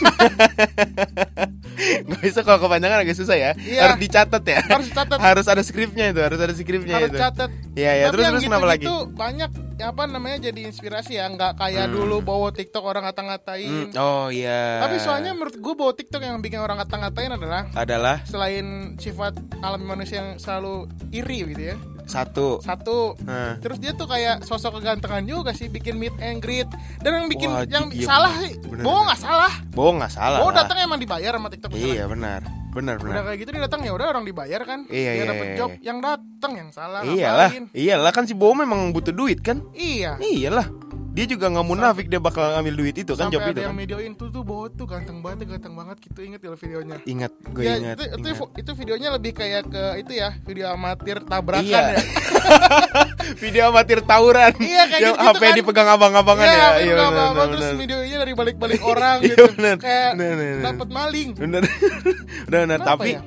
nggak 2.05 2.21
bisa 2.21 2.41
kalau 2.41 2.61
kepanjangan 2.61 3.01
agak 3.01 3.15
susah 3.15 3.33
ya 3.33 3.51
Iya. 3.57 3.81
harus 3.87 3.97
dicatat 3.99 4.43
ya 4.43 4.59
Harus 4.63 4.89
catat. 4.89 5.17
harus 5.17 5.45
ada 5.47 5.61
skripnya 5.61 6.11
itu 6.11 6.21
harus 6.21 6.39
ada 6.39 6.53
skripnya 6.53 6.95
harus 6.95 7.09
itu 7.09 7.17
catat. 7.17 7.49
Iya. 7.73 8.05
Tapi 8.05 8.13
Terus- 8.13 8.27
terus 8.29 8.43
kenapa 8.43 8.67
lagi? 8.67 8.85
gitu-gitu 8.85 8.97
banyak 9.13 9.49
ya 9.73 9.85
apa 9.89 10.03
namanya 10.05 10.37
jadi 10.43 10.61
inspirasi 10.63 11.13
ya, 11.13 11.25
nggak 11.25 11.57
kayak 11.57 11.89
dulu 11.89 12.21
bawa 12.21 12.49
TikTok 12.49 12.83
orang 12.83 13.03
ngata-ngatain. 13.03 13.89
Hmm, 13.89 13.97
oh 13.97 14.29
iya 14.29 14.77
Tapi 14.79 14.95
soalnya 14.97 15.33
menurut 15.33 15.55
gue 15.55 15.73
bawa 15.73 15.91
TikTok 15.91 16.21
yang 16.21 16.37
bikin 16.39 16.57
orang 16.57 16.77
ngata-ngatain 16.77 17.33
adalah 17.33 17.65
adalah 17.73 18.21
selain 18.23 18.65
sifat 18.95 19.33
alami 19.59 19.85
manusia 19.87 20.21
yang 20.21 20.31
selalu 20.37 20.85
iri 21.09 21.49
gitu 21.49 21.63
ya. 21.67 21.77
satu 22.03 22.59
Satu, 22.59 23.15
Nah. 23.23 23.55
terus 23.57 23.79
dia 23.79 23.91
tuh 23.91 24.03
kayak 24.03 24.43
sosok 24.43 24.77
kegantengan 24.77 25.23
juga 25.23 25.49
sih 25.49 25.65
bikin 25.65 25.95
meet 25.95 26.11
and 26.19 26.37
greet. 26.37 26.67
Dan 26.99 27.15
yang 27.15 27.27
bikin 27.27 27.47
Wah, 27.47 27.63
yang 27.63 27.87
iya, 27.89 28.03
salah 28.03 28.27
bener. 28.29 28.43
sih, 28.43 28.53
bohong 28.77 29.05
nggak 29.07 29.17
salah. 29.17 29.53
bohong 29.71 29.97
nggak 29.97 30.11
salah 30.11 30.37
Bohong 30.37 30.51
datang 30.53 30.77
emang 30.77 30.99
dibayar 30.99 31.31
sama 31.31 31.47
TikTok. 31.47 31.71
Iya 31.71 32.03
benar, 32.05 32.43
benar 32.73 32.97
Udah 32.97 33.05
benar. 33.05 33.21
kayak 33.29 33.39
gitu 33.45 33.49
dia 33.53 33.61
datang 33.63 33.81
ya 33.85 33.91
udah 33.93 34.07
orang 34.09 34.25
dibayar 34.25 34.61
kan. 34.65 34.79
Iya, 34.89 35.11
dia 35.13 35.17
iya, 35.21 35.23
dapat 35.29 35.45
iya, 35.45 35.57
job, 35.57 35.69
iya. 35.69 35.81
yang 35.85 35.97
datang 36.01 36.51
yang 36.57 36.69
salah. 36.73 37.01
Iyalah, 37.05 37.49
ngapain? 37.53 37.65
iyalah 37.71 38.11
kan 38.11 38.23
si 38.25 38.33
Bowo 38.33 38.53
memang 38.57 38.89
butuh 38.91 39.13
duit 39.13 39.39
kan? 39.45 39.61
Iya. 39.77 40.17
Iyalah, 40.17 40.67
dia 41.13 41.25
juga 41.29 41.45
nggak 41.45 41.61
munafik 41.63 42.05
dia 42.09 42.17
bakal 42.17 42.41
ngambil 42.51 42.73
duit 42.75 42.95
itu 42.97 43.13
kan 43.13 43.29
job 43.29 43.45
itu 43.45 43.61
yang 43.61 43.71
kan. 43.71 43.77
videoin 43.77 44.11
tuh 44.13 44.27
tuh 44.27 44.41
bawa 44.41 44.65
tuh 44.67 44.89
ganteng 44.89 45.21
banget, 45.21 45.45
ganteng 45.45 45.73
banget 45.73 45.97
gitu 46.01 46.19
inget 46.19 46.41
ya 46.41 46.57
videonya. 46.57 46.97
Ingat, 47.05 47.31
gue 47.47 47.61
ya, 47.61 47.73
ingat. 47.77 47.95
itu, 47.95 48.05
itu, 48.17 48.29
ingat. 48.33 48.49
itu 48.57 48.71
videonya 48.73 49.09
lebih 49.13 49.31
kayak 49.31 49.63
ke 49.69 49.83
itu 50.01 50.11
ya 50.15 50.29
video 50.41 50.73
amatir 50.73 51.21
tabrakan 51.21 51.63
Iya. 51.63 51.81
ya. 51.93 52.01
Video 53.39 53.71
amatir 53.71 54.03
tawuran. 54.03 54.51
Iya, 54.57 54.83
kayak 54.83 54.99
yang 54.99 55.15
gitu-gitu 55.15 55.31
HP 55.31 55.41
kan. 55.41 55.55
dipegang 55.55 55.89
abang-abangan 55.89 56.43
Iya, 56.43 56.51
ya. 56.51 56.67
nggak 56.67 56.83
benar, 56.83 57.07
apa-apa 57.07 57.31
benar, 57.33 57.51
terus 57.53 57.69
videonya 57.79 58.17
dari 58.19 58.33
balik-balik 58.33 58.81
orang 58.91 59.17
Iya, 59.21 59.27
gitu. 59.31 59.43
benar. 59.55 59.77
Kayak 59.79 60.11
dapat 60.59 60.87
maling. 60.89 61.29
Bener, 61.33 61.61
bener, 62.49 62.61
bener. 62.67 62.79
Tapi 62.81 63.09
ya? 63.15 63.21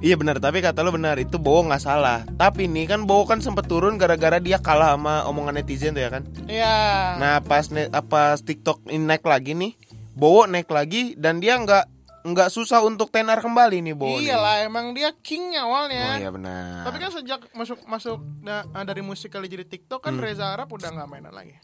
Iya 0.00 0.16
benar, 0.16 0.40
tapi 0.40 0.58
kata 0.58 0.80
lo 0.80 0.90
benar 0.90 1.16
itu 1.16 1.36
Bowo 1.36 1.60
nggak 1.62 1.78
salah. 1.78 2.24
Tapi 2.26 2.64
nih 2.64 2.88
kan 2.88 3.04
Bowo 3.04 3.28
kan 3.28 3.38
sempet 3.38 3.68
turun 3.68 3.94
gara-gara 3.94 4.40
dia 4.40 4.56
kalah 4.58 4.96
sama 4.96 5.28
omongan 5.28 5.60
netizen 5.60 5.92
tuh 5.92 6.00
ya 6.00 6.08
kan. 6.08 6.24
Iya. 6.48 6.76
Nah 7.16 7.36
pas 7.40 7.68
ne- 7.68 7.92
apa 7.92 8.32
TikTok 8.34 8.88
ini 8.88 9.04
naik 9.06 9.20
lagi 9.22 9.52
nih, 9.52 9.76
Bowo 10.10 10.48
naik 10.48 10.68
lagi 10.68 11.12
dan 11.14 11.36
dia 11.36 11.54
nggak 11.54 11.84
nggak 12.22 12.48
susah 12.48 12.80
untuk 12.80 13.08
tenar 13.08 13.40
kembali 13.40 13.80
nih 13.82 13.94
Bo. 13.94 14.08
nih. 14.10 14.28
Iyalah 14.28 14.56
emang 14.62 14.92
dia 14.92 15.12
kingnya 15.14 15.62
Oh 15.62 15.68
awalnya. 15.70 16.16
iya 16.16 16.28
benar. 16.28 16.84
Tapi 16.84 16.96
kan 16.96 17.10
sejak 17.10 17.40
masuk 17.52 17.78
masuk 17.84 18.16
da- 18.40 18.64
dari 18.82 19.00
musik 19.00 19.28
kali 19.28 19.46
jadi 19.46 19.64
TikTok 19.64 20.00
kan 20.00 20.16
Hmm. 20.16 20.22
Reza 20.22 20.48
Arab 20.48 20.68
udah 20.70 20.88
nggak 20.90 21.08
mainan 21.08 21.32
lagi. 21.32 21.60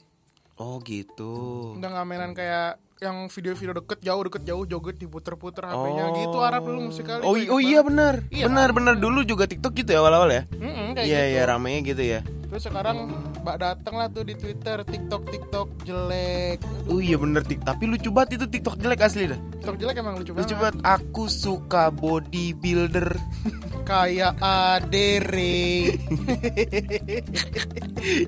Oh 0.56 0.76
gitu. 0.80 1.72
Udah 1.72 1.88
nggak 1.90 2.04
mainan 2.06 2.32
kayak 2.32 2.80
yang 2.96 3.28
video-video 3.28 3.76
deket 3.76 4.00
jauh 4.00 4.22
deket 4.22 4.42
jauh 4.42 4.64
joget 4.64 4.96
diputer-puter 4.96 5.62
HP-nya 5.62 6.04
Oh. 6.06 6.16
gitu 6.16 6.38
Arab 6.40 6.64
dulu 6.64 6.88
musik 6.88 7.04
kali. 7.04 7.22
Oh, 7.22 7.36
oh 7.36 7.60
iya 7.60 7.80
benar. 7.80 8.24
Iya. 8.30 8.48
Benar 8.48 8.72
benar 8.72 8.94
dulu 8.96 9.20
juga 9.20 9.44
TikTok 9.44 9.72
gitu 9.74 9.90
ya 9.90 10.00
awal-awal 10.00 10.30
ya. 10.30 10.42
Mm-mm, 10.50 10.94
kayak 10.94 11.04
Iya 11.04 11.20
gitu. 11.20 11.30
iya 11.30 11.42
ramenya 11.44 11.80
gitu 11.84 12.02
ya. 12.02 12.20
Terus 12.46 12.62
sekarang 12.62 12.96
Mbak 13.42 13.56
dateng 13.58 13.94
lah 13.94 14.08
tuh 14.08 14.22
di 14.22 14.32
Twitter 14.32 14.80
TikTok 14.80 15.22
TikTok 15.28 15.68
jelek. 15.82 16.58
Oh 16.86 16.96
iya 16.96 17.14
bener 17.14 17.42
tik. 17.42 17.60
Tapi 17.60 17.84
lucu 17.84 18.08
banget 18.08 18.40
itu 18.40 18.46
TikTok 18.48 18.78
jelek 18.78 19.00
asli 19.02 19.28
dah. 19.28 19.40
TikTok 19.60 19.76
jelek 19.76 19.96
emang 19.98 20.14
lucu 20.16 20.32
Lucu 20.32 20.54
banget. 20.54 20.74
banget. 20.78 20.96
Aku 20.96 21.24
suka 21.26 21.92
bodybuilder. 21.92 23.12
Kayak 23.86 24.34
Adere. 24.40 25.94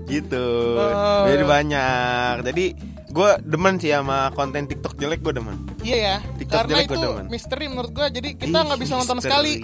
gitu. 0.06 0.46
Oh. 0.76 1.24
Jadi 1.24 1.44
banyak. 1.44 2.34
Jadi 2.44 2.64
gue 3.08 3.30
demen 3.42 3.74
sih 3.76 3.90
sama 3.90 4.30
konten 4.32 4.64
TikTok 4.64 4.96
jelek 4.96 5.20
gue 5.20 5.32
demen. 5.34 5.56
Iya 5.80 5.96
ya. 5.98 6.16
TikTok 6.36 6.58
Karena 6.58 6.70
jelek 6.70 6.86
itu 6.86 6.94
gua 6.94 7.04
demen. 7.04 7.24
misteri 7.28 7.64
menurut 7.66 7.90
gua. 7.90 8.06
Jadi 8.08 8.34
kita 8.34 8.58
nggak 8.60 8.78
bisa 8.78 8.94
nonton 8.94 9.18
sekali. 9.18 9.54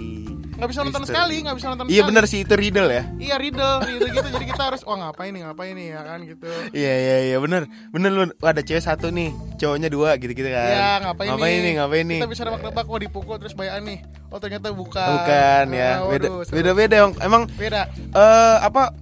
Nggak 0.55 0.69
bisa 0.71 0.81
nonton 0.81 1.03
sekali, 1.03 1.35
nggak 1.43 1.55
bisa 1.59 1.67
nonton 1.67 1.85
Iya 1.85 1.93
sekali. 1.93 2.07
bener 2.07 2.23
sih 2.25 2.39
itu 2.41 2.53
riddle 2.55 2.87
ya. 2.87 3.03
Iya 3.19 3.35
riddle, 3.35 3.75
riddle 3.83 4.07
gitu. 4.09 4.27
Jadi 4.31 4.45
kita 4.47 4.63
harus, 4.63 4.81
wah 4.81 4.95
ngapain 4.97 5.29
nih, 5.29 5.41
ngapain 5.43 5.75
nih 5.75 5.87
ya 5.91 6.01
kan 6.01 6.19
gitu. 6.23 6.47
Iya 6.71 6.93
iya 6.95 7.17
iya 7.27 7.37
bener 7.37 7.61
bener 7.91 8.09
lu 8.09 8.23
Wah, 8.39 8.55
ada 8.55 8.63
cewek 8.63 8.79
satu 8.79 9.11
nih 9.11 9.29
cowoknya 9.59 9.91
dua 9.91 10.15
gitu 10.15 10.31
gitu 10.31 10.47
kan. 10.47 10.63
Iya 10.65 10.89
ngapain, 11.03 11.27
ngapain 11.29 11.57
nih 11.59 11.73
ngapain 11.75 12.05
nih. 12.07 12.19
Kita 12.23 12.29
bisa 12.31 12.41
nebak-nebak, 12.47 12.85
wah 12.87 12.99
dipukul 13.03 13.35
terus 13.35 13.51
bayaan 13.51 13.83
nih. 13.83 13.99
Oh 14.31 14.39
ternyata 14.39 14.71
bukan. 14.71 15.09
Bukan 15.11 15.65
ya 15.69 15.91
Ah, 15.93 16.07
beda 16.07 16.27
beda 16.47 16.71
beda 16.71 16.95
emang 17.19 17.43
Beda. 17.51 17.91
eh 17.91 18.57
apa 18.57 18.95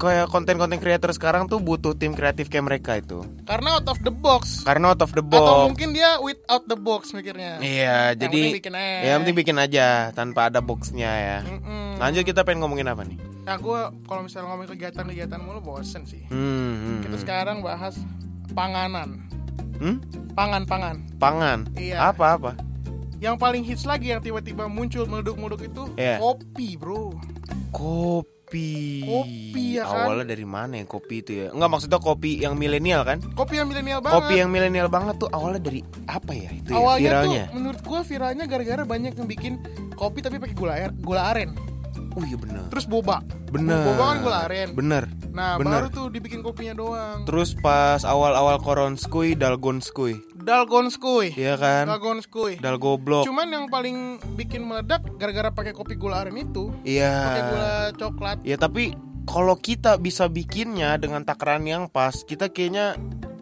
kayak 0.00 0.26
konten-konten 0.26 0.80
creator 0.80 1.12
sekarang 1.12 1.44
tuh 1.44 1.60
butuh 1.60 1.92
tim 1.92 2.10
kreatif 2.10 2.48
kayak 2.48 2.64
mereka 2.64 2.96
itu. 2.96 3.20
Karena 3.44 3.76
out 3.76 3.86
of 3.86 4.00
the 4.00 4.10
box. 4.10 4.64
Karena 4.64 4.90
out 4.90 4.98
of 4.98 5.12
the 5.12 5.20
Atau 5.20 5.28
box. 5.30 5.60
mungkin 5.68 5.88
dia 5.92 6.16
without 6.18 6.64
the 6.64 6.74
box 6.74 7.12
mikirnya. 7.12 7.60
Iya, 7.60 8.16
Yang 8.16 8.18
jadi 8.18 8.40
penting 8.40 8.56
bikin 8.56 8.72
aja. 8.72 8.88
ya 8.88 9.04
yang 9.04 9.18
penting 9.20 9.36
bikin 9.36 9.56
aja 9.60 9.86
tanpa 10.10 10.40
ada 10.48 10.58
boxnya 10.58 11.12
ya. 11.12 11.38
Mm-mm. 11.44 12.00
Lanjut 12.00 12.24
kita 12.24 12.40
pengen 12.42 12.64
ngomongin 12.64 12.88
apa 12.88 13.04
nih? 13.04 13.20
Nah 13.44 13.56
gue 13.56 13.78
kalau 14.08 14.22
misalnya 14.24 14.48
ngomongin 14.48 14.70
kegiatan-kegiatan 14.72 15.38
mulu 15.38 15.60
bosen 15.60 16.02
sih. 16.02 16.24
Hmm, 16.26 16.40
hmm, 16.74 16.98
Kita 17.04 17.14
hmm. 17.14 17.22
sekarang 17.22 17.56
bahas 17.60 18.00
panganan. 18.50 19.28
Hmm? 19.76 20.00
Pangan-pangan. 20.32 20.96
Pangan. 21.16 21.68
Iya. 21.74 22.08
Apa 22.08 22.40
apa? 22.40 22.52
Yang 23.20 23.36
paling 23.36 23.62
hits 23.62 23.84
lagi 23.84 24.10
yang 24.10 24.20
tiba-tiba 24.20 24.64
muncul 24.64 25.04
meleduk-meleduk 25.04 25.60
itu 25.62 25.82
Iya. 25.94 26.16
kopi 26.16 26.76
bro. 26.76 27.12
Kopi. 27.70 28.39
Kopi, 28.50 29.78
ya 29.78 29.84
kan? 29.86 30.10
Awalnya 30.10 30.26
dari 30.34 30.46
mana 30.46 30.72
ya 30.82 30.84
kopi 30.84 31.22
itu 31.22 31.32
ya? 31.32 31.46
Enggak 31.54 31.70
maksudnya 31.70 31.98
kopi 32.02 32.42
yang 32.42 32.58
milenial 32.58 33.06
kan? 33.06 33.22
Kopi 33.32 33.62
yang 33.62 33.70
milenial 33.70 34.02
banget. 34.02 34.16
Kopi 34.18 34.34
yang 34.42 34.50
milenial 34.50 34.88
banget 34.90 35.14
tuh 35.22 35.30
awalnya 35.30 35.62
dari 35.62 35.80
apa 36.10 36.32
ya 36.34 36.50
itu 36.50 36.68
ya, 36.74 36.76
Awalnya 36.78 37.02
viralnya? 37.06 37.44
tuh 37.46 37.54
menurut 37.56 37.80
gua 37.86 38.00
viralnya 38.02 38.44
gara-gara 38.50 38.82
banyak 38.82 39.12
yang 39.14 39.28
bikin 39.30 39.52
kopi 39.94 40.18
tapi 40.18 40.42
pakai 40.42 40.56
gula 40.58 40.72
air, 40.74 40.90
gula 40.98 41.22
aren. 41.30 41.54
Oh 42.18 42.22
iya 42.26 42.34
bener. 42.34 42.66
Terus 42.74 42.90
boba. 42.90 43.22
Bener. 43.54 43.86
Boba 43.86 44.02
kan 44.14 44.18
gula 44.22 44.38
aren. 44.50 44.68
Bener. 44.74 45.04
Nah, 45.30 45.62
Bener. 45.62 45.86
baru 45.86 45.88
tuh 45.94 46.06
dibikin 46.10 46.42
kopinya 46.42 46.74
doang. 46.74 47.22
Terus 47.22 47.54
pas 47.54 48.02
awal-awal 48.02 48.58
koronskui, 48.58 49.38
dalgonskui. 49.38 50.18
Dalgonskui. 50.40 51.36
Iya 51.36 51.54
kan? 51.56 51.84
Dalgonskui. 51.86 52.58
Dalgoblok. 52.58 53.28
Cuman 53.28 53.48
yang 53.52 53.66
paling 53.68 54.18
bikin 54.34 54.64
meledak 54.64 55.04
gara-gara 55.20 55.52
pakai 55.52 55.72
kopi 55.72 55.94
gula 55.94 56.24
aren 56.24 56.36
itu, 56.36 56.72
Iya. 56.82 57.14
pakai 57.14 57.42
gula 57.48 57.72
coklat. 57.96 58.38
Ya 58.42 58.56
tapi 58.56 58.96
kalau 59.28 59.54
kita 59.54 60.00
bisa 60.00 60.26
bikinnya 60.26 60.96
dengan 60.96 61.22
takaran 61.22 61.62
yang 61.62 61.86
pas, 61.86 62.24
kita 62.24 62.50
kayaknya 62.50 62.98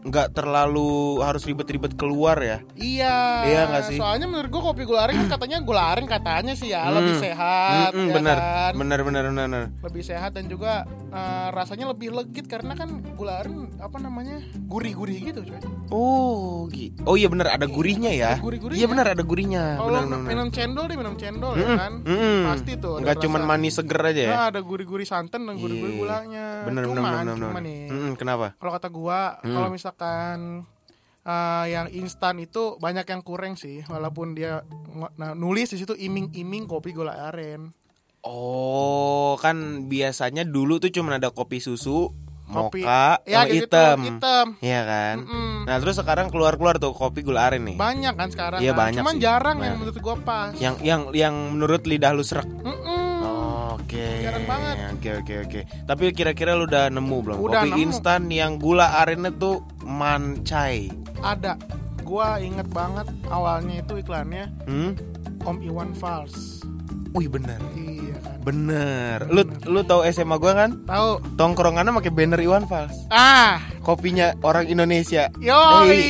nggak 0.09 0.33
terlalu 0.33 0.89
harus 1.21 1.43
ribet-ribet 1.43 1.93
keluar 1.95 2.37
ya. 2.39 2.59
Iya. 2.75 3.17
Iya 3.45 3.61
nggak 3.67 3.83
sih? 3.87 3.97
Soalnya 3.97 4.25
menurut 4.25 4.49
gua 4.49 4.63
kopi 4.67 4.83
gula 4.83 5.05
aren 5.05 5.17
kan 5.19 5.29
katanya 5.31 5.61
gula 5.61 5.83
aren 5.87 6.07
katanya 6.07 6.53
sih 6.53 6.69
ya 6.69 6.83
Hmm. 6.83 6.97
lebih 6.97 7.15
sehat, 7.19 7.91
Mm-mm, 7.93 8.07
ya 8.07 8.15
bener, 8.15 8.37
kan? 8.37 8.73
bener, 8.75 8.99
bener, 9.03 9.23
bener, 9.27 9.45
bener. 9.47 9.65
Lebih 9.83 10.03
sehat 10.03 10.31
dan 10.33 10.47
juga 10.47 10.83
eh, 11.09 11.49
rasanya 11.51 11.89
lebih 11.89 12.09
legit 12.11 12.47
karena 12.47 12.73
kan 12.73 12.89
gula 13.15 13.39
aren 13.39 13.69
apa 13.79 13.97
namanya 13.97 14.41
gurih-gurih 14.63 15.19
gitu 15.25 15.41
coy. 15.43 15.61
Oh, 15.91 16.69
gi- 16.69 16.93
oh 17.03 17.15
iya 17.15 17.27
bener 17.27 17.49
ada 17.49 17.65
gurihnya 17.65 18.13
ya. 18.13 18.33
Ada 18.35 18.45
gurih-gurihnya. 18.45 18.79
Iya 18.79 18.87
bener 18.87 19.07
ada 19.09 19.23
gurihnya. 19.23 19.65
Kalau 19.77 20.01
minum 20.23 20.49
cendol 20.49 20.85
deh 20.85 20.97
minum 20.97 21.15
cendol 21.15 21.53
ya 21.55 21.65
Mm-mm, 21.65 21.79
kan. 21.79 21.93
mm-mm. 22.03 22.39
Pasti 22.47 22.73
tuh. 22.77 23.01
Nggak 23.01 23.17
rasa- 23.19 23.41
manis 23.41 23.75
seger 23.75 24.01
aja 24.03 24.21
ya. 24.21 24.31
Nah, 24.31 24.45
ada 24.49 24.61
gurih-gurih 24.61 25.05
santan 25.05 25.45
dan 25.45 25.57
gurih-gurih 25.57 25.95
Iya. 25.95 26.01
gulanya. 26.01 26.47
Bener, 26.63 26.83
bener, 26.83 26.93
cuman, 26.93 27.01
bener, 27.11 27.25
bener, 27.25 27.37
cuman 27.39 27.53
bener. 27.55 27.65
nih. 27.65 27.81
Mm-mm, 27.89 28.13
kenapa? 28.15 28.47
Kalau 28.55 28.73
kata 28.75 28.89
gua, 28.89 29.21
Hmm. 29.39 29.49
kalau 29.51 29.69
misalkan 29.99 30.63
eh, 31.27 31.65
yang 31.75 31.87
instan 31.91 32.39
itu 32.39 32.79
banyak 32.79 33.03
yang 33.05 33.23
kurang 33.27 33.59
sih, 33.59 33.83
walaupun 33.85 34.39
dia 34.39 34.63
nah, 35.19 35.35
nulis 35.35 35.75
di 35.75 35.83
situ 35.83 35.93
iming-iming 35.93 36.71
kopi 36.71 36.95
gula 36.95 37.29
aren. 37.29 37.75
Oh, 38.23 39.35
kan 39.39 39.87
biasanya 39.87 40.43
dulu 40.43 40.79
tuh 40.79 40.91
cuma 40.91 41.19
ada 41.19 41.31
kopi 41.31 41.59
susu, 41.59 42.11
Kopi- 42.47 42.83
mocha, 42.83 43.23
ya, 43.25 43.43
sama 43.43 43.51
gitu, 43.51 43.67
hitam. 43.67 43.99
hitam. 44.05 44.47
Iya 44.59 44.81
kan? 44.85 45.17
Mm-mm. 45.23 45.55
Nah, 45.67 45.77
terus 45.79 45.97
sekarang 45.97 46.27
keluar-keluar 46.29 46.79
tuh 46.79 46.95
kopi 46.95 47.23
gula 47.23 47.47
aren 47.47 47.63
nih. 47.65 47.77
Banyak 47.79 48.15
kan 48.15 48.29
sekarang. 48.31 48.59
Iya, 48.63 48.73
kan. 48.75 48.81
banyak 48.87 49.03
Cuman 49.03 49.15
sih. 49.17 49.23
jarang 49.23 49.57
yang 49.57 49.63
Banyak. 49.63 49.79
menurut 49.83 49.99
gua 49.99 50.17
pas. 50.19 50.53
Yang 50.55 50.77
yang 50.83 51.01
yang 51.15 51.35
menurut 51.55 51.83
lidah 51.85 52.11
lu 52.15 52.23
serak. 52.23 52.47
Mm-mm. 52.47 53.07
Oke. 53.79 54.21
Jarang 54.21 54.45
banget. 54.45 54.75
Oke 54.99 55.11
oke 55.23 55.35
oke. 55.49 55.61
Tapi 55.87 56.05
kira-kira 56.13 56.53
lu 56.53 56.67
udah 56.67 56.91
nemu 56.91 57.17
belum? 57.23 57.37
Udah 57.41 57.65
Kopi 57.65 57.81
instan 57.81 58.29
yang 58.29 58.59
gula 58.59 58.99
arennya 58.99 59.33
tuh 59.33 59.65
mancai. 59.89 60.93
Ada. 61.19 61.57
Gua 62.01 62.37
inget 62.39 62.69
banget 62.69 63.05
awalnya 63.27 63.81
itu 63.81 63.97
iklannya 63.97 64.49
Hmm? 64.65 64.93
Om 65.41 65.61
Iwan 65.61 65.93
Fals. 65.93 66.61
Wih 67.11 67.25
bener. 67.27 67.57
Iya 67.73 68.17
kan. 68.19 68.37
Bener. 68.43 69.19
Lu 69.27 69.41
lu 69.65 69.81
tahu 69.83 70.05
SMA 70.07 70.37
gua 70.37 70.53
kan? 70.55 70.71
Tahu? 70.85 71.25
Tongkrongannya 71.35 71.93
pakai 71.95 72.09
banner 72.11 72.37
Iwan 72.39 72.65
Fals. 72.65 72.93
Ah, 73.09 73.65
Kopinya 73.81 74.37
orang 74.43 74.65
Indonesia. 74.67 75.33
Yoi, 75.39 76.05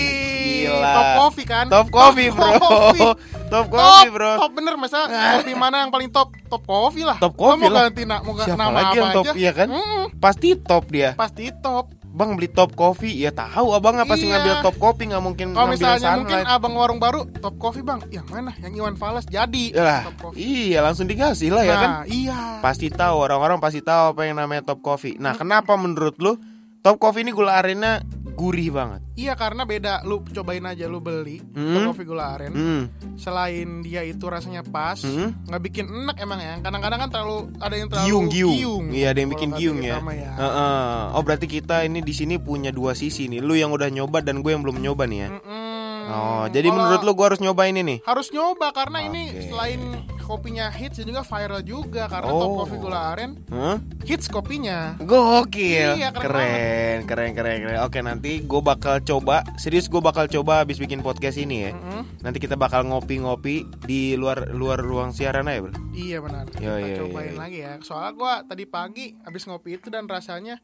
gila. 0.66 0.90
top 0.92 1.10
coffee 1.16 1.46
kan? 1.46 1.66
Top 1.68 1.86
coffee, 1.88 2.28
bro. 2.28 2.50
coffee. 2.58 3.00
Top 3.00 3.16
Top, 3.48 3.66
coffee, 3.70 4.10
bro. 4.10 4.32
top 4.36 4.52
bener 4.52 4.74
masa 4.76 4.98
kopi 5.06 5.54
mana 5.54 5.80
yang 5.80 5.88
paling 5.88 6.10
top? 6.10 6.34
Top 6.44 6.62
coffee 6.62 7.02
lah. 7.02 7.16
Top 7.16 7.32
Lo 7.32 7.54
coffee 7.54 7.64
mau 7.64 7.72
lah. 7.72 7.82
ganti 7.86 8.02
na- 8.04 8.20
mau 8.20 8.34
Siapa 8.36 8.54
nama 8.56 8.70
lagi 8.76 8.86
apa 8.88 8.98
yang 8.98 9.10
top, 9.14 9.24
aja? 9.24 9.32
iya 9.34 9.50
kan? 9.52 9.68
Mm-mm, 9.68 10.04
Pasti 10.18 10.48
top 10.54 10.84
dia. 10.88 11.10
pasti 11.14 11.44
top. 11.56 11.94
Bang 12.18 12.34
beli 12.34 12.50
top 12.50 12.74
coffee, 12.74 13.14
ya 13.14 13.30
tahu 13.30 13.70
abang 13.70 13.94
pasti 14.02 14.26
Iya. 14.26 14.42
ngambil 14.42 14.54
top 14.60 14.76
coffee 14.76 15.06
nggak 15.06 15.22
mungkin 15.22 15.46
Kalau 15.54 15.70
misalnya 15.70 16.18
mungkin 16.18 16.34
sunlight. 16.34 16.50
abang 16.50 16.74
warung 16.74 16.98
baru 16.98 17.20
top 17.30 17.54
coffee 17.56 17.86
bang, 17.86 18.02
yang 18.10 18.26
mana? 18.26 18.50
Yang 18.58 18.72
Iwan 18.74 18.98
Fals 18.98 19.22
jadi 19.24 19.64
Yalah, 19.70 20.02
top 20.04 20.16
coffee. 20.20 20.42
iya 20.42 20.82
langsung 20.82 21.06
dikasih 21.06 21.54
lah 21.54 21.62
ya 21.62 21.70
nah, 21.70 21.78
kan. 21.78 21.90
iya. 22.10 22.38
Pasti 22.58 22.90
tahu 22.90 23.14
orang-orang 23.16 23.62
pasti 23.62 23.78
tahu 23.80 24.12
apa 24.12 24.26
yang 24.26 24.34
namanya 24.34 24.66
top 24.66 24.82
coffee. 24.82 25.14
Nah, 25.14 25.32
kenapa 25.32 25.78
menurut 25.78 26.18
lu 26.18 26.34
top 26.80 26.98
coffee 26.98 27.22
ini 27.22 27.30
gula 27.30 27.54
arennya 27.54 28.02
gurih 28.38 28.70
banget? 28.70 29.02
Iya 29.12 29.34
karena 29.34 29.62
beda. 29.62 30.06
Lu 30.06 30.22
cobain 30.22 30.62
aja 30.62 30.86
lu 30.86 31.02
beli 31.02 31.42
Hmm. 31.50 31.82
coffee 31.84 32.06
gula 32.06 32.38
aren. 32.38 32.54
Hmm. 32.54 32.82
Selain 33.14 33.82
dia 33.82 34.00
itu 34.00 34.22
rasanya 34.24 34.62
pas, 34.62 35.02
Hmm. 35.02 35.34
nggak 35.42 35.62
bikin 35.64 35.84
enak 35.84 36.16
emang 36.16 36.38
ya. 36.38 36.54
Kadang-kadang 36.62 36.98
kan 37.02 37.10
terlalu 37.10 37.38
ada 37.58 37.74
yang 37.74 37.88
terlalu 37.90 38.06
Giung 38.06 38.26
giung. 38.30 38.84
Iya, 38.88 39.06
ada 39.10 39.18
yang 39.18 39.30
bikin 39.30 39.50
giung 39.52 39.78
ya. 39.82 39.98
ya. 39.98 40.30
Heeh. 40.32 40.98
Oh, 41.12 41.22
berarti 41.22 41.44
kita 41.44 41.82
ini 41.82 41.98
di 41.98 42.14
sini 42.14 42.38
punya 42.38 42.70
dua 42.70 42.94
sisi 42.94 43.26
nih. 43.26 43.42
Lu 43.42 43.52
yang 43.52 43.74
udah 43.74 43.90
nyoba 43.90 44.22
dan 44.22 44.38
gue 44.38 44.54
yang 44.54 44.62
belum 44.62 44.78
nyoba 44.78 45.04
nih 45.04 45.18
ya. 45.18 45.28
Mm-mm. 45.34 45.66
Oh, 46.08 46.44
jadi 46.48 46.64
Kalau- 46.64 46.78
menurut 46.80 47.00
lu 47.02 47.12
gue 47.12 47.26
harus 47.26 47.40
nyoba 47.42 47.62
ini 47.66 47.80
nih? 47.82 47.98
harus 48.00 48.30
nyoba 48.30 48.72
karena 48.72 49.02
ini 49.02 49.28
Oke. 49.28 49.44
selain 49.50 49.80
kopinya 50.28 50.68
hits 50.68 51.00
dan 51.00 51.08
juga 51.08 51.24
viral 51.24 51.62
juga 51.62 52.04
karena 52.04 52.28
Oh. 52.28 52.36
top 52.38 52.52
coffee 52.58 52.78
gula 52.78 53.00
aren 53.08 53.30
Hah? 53.48 53.80
hits 54.04 54.28
kopinya. 54.28 54.92
Gokil, 55.00 55.96
Iya, 55.96 56.12
keren 56.12 56.20
keren, 56.20 56.98
keren, 57.04 57.30
keren, 57.32 57.56
keren. 57.62 57.78
Oke, 57.80 57.98
nanti 57.98 58.40
gue 58.40 58.60
bakal 58.60 59.00
coba. 59.00 59.40
Serius 59.56 59.86
gue 59.86 59.98
bakal 59.98 60.28
coba 60.28 60.60
habis 60.60 60.76
bikin 60.76 61.00
podcast 61.00 61.36
ini 61.36 61.64
ya. 61.64 61.72
Mm-mm. 61.72 62.04
Nanti 62.20 62.38
kita 62.38 62.54
bakal 62.54 62.84
ngopi-ngopi 62.84 63.64
di 63.82 64.12
luar 64.14 64.52
luar 64.52 64.76
ruang 64.78 65.10
siaran 65.10 65.46
aja, 65.46 65.64
bro. 65.64 65.72
Iya 65.90 66.20
benar. 66.20 66.44
Yo, 66.54 66.76
Kita 66.76 66.84
yo, 66.84 66.96
cobain 67.06 67.32
yo. 67.32 67.38
lagi 67.38 67.58
ya. 67.58 67.72
Soalnya 67.80 68.12
gua 68.12 68.34
tadi 68.44 68.64
pagi 68.64 69.16
habis 69.18 69.42
ngopi 69.42 69.74
itu 69.74 69.88
dan 69.88 70.04
rasanya 70.04 70.60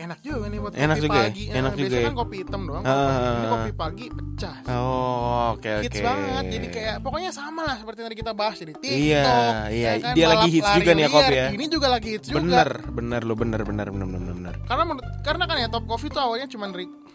enak 0.00 0.18
juga 0.20 0.46
nih 0.46 0.58
buat 0.58 0.72
Enak 0.72 0.86
kopi 0.90 1.00
juga 1.00 1.12
ya? 1.12 1.22
pagi. 1.22 1.44
Enak 1.44 1.50
Eh, 1.50 1.60
juga 1.70 1.76
biasanya 1.80 2.00
ya? 2.00 2.06
kan 2.06 2.16
kopi 2.16 2.36
hitam 2.36 2.60
doang. 2.64 2.82
Ah. 2.82 3.08
Ini 3.30 3.46
kopi 3.46 3.70
pagi 3.72 4.06
pecah. 4.08 4.56
Oh, 4.66 5.42
oke 5.52 5.70
oke. 5.70 5.84
Hits 5.84 6.00
banget. 6.00 6.44
Jadi 6.48 6.66
kayak 6.70 6.96
pokoknya 7.00 7.30
sama 7.30 7.60
lah 7.62 7.76
seperti 7.76 7.98
yang 7.98 8.08
tadi 8.08 8.18
kita 8.18 8.32
bahas 8.32 8.56
jadi 8.56 8.74
TikTok. 8.74 8.90
Iya, 8.90 9.22
iya. 9.68 9.90
ya 9.90 9.92
kan, 10.00 10.14
Dia 10.14 10.26
lagi 10.26 10.48
hits 10.50 10.70
juga 10.72 10.90
nih 10.90 11.02
ya, 11.02 11.10
kopi 11.10 11.34
ya. 11.34 11.46
Ini 11.50 11.64
juga 11.66 11.86
lagi 11.88 12.08
hits 12.10 12.26
juga. 12.26 12.38
bener, 12.40 12.68
bener 12.90 13.20
lo 13.22 13.34
bener, 13.34 13.60
bener, 13.62 13.86
bener, 13.88 14.08
bener. 14.08 14.54
Karena 14.64 14.84
menurut- 14.84 15.08
karena 15.20 15.44
kan 15.44 15.56
ya 15.56 15.68
top 15.68 15.84
coffee 15.84 16.08
tuh 16.08 16.20
awalnya 16.20 16.48
cuman 16.48 16.70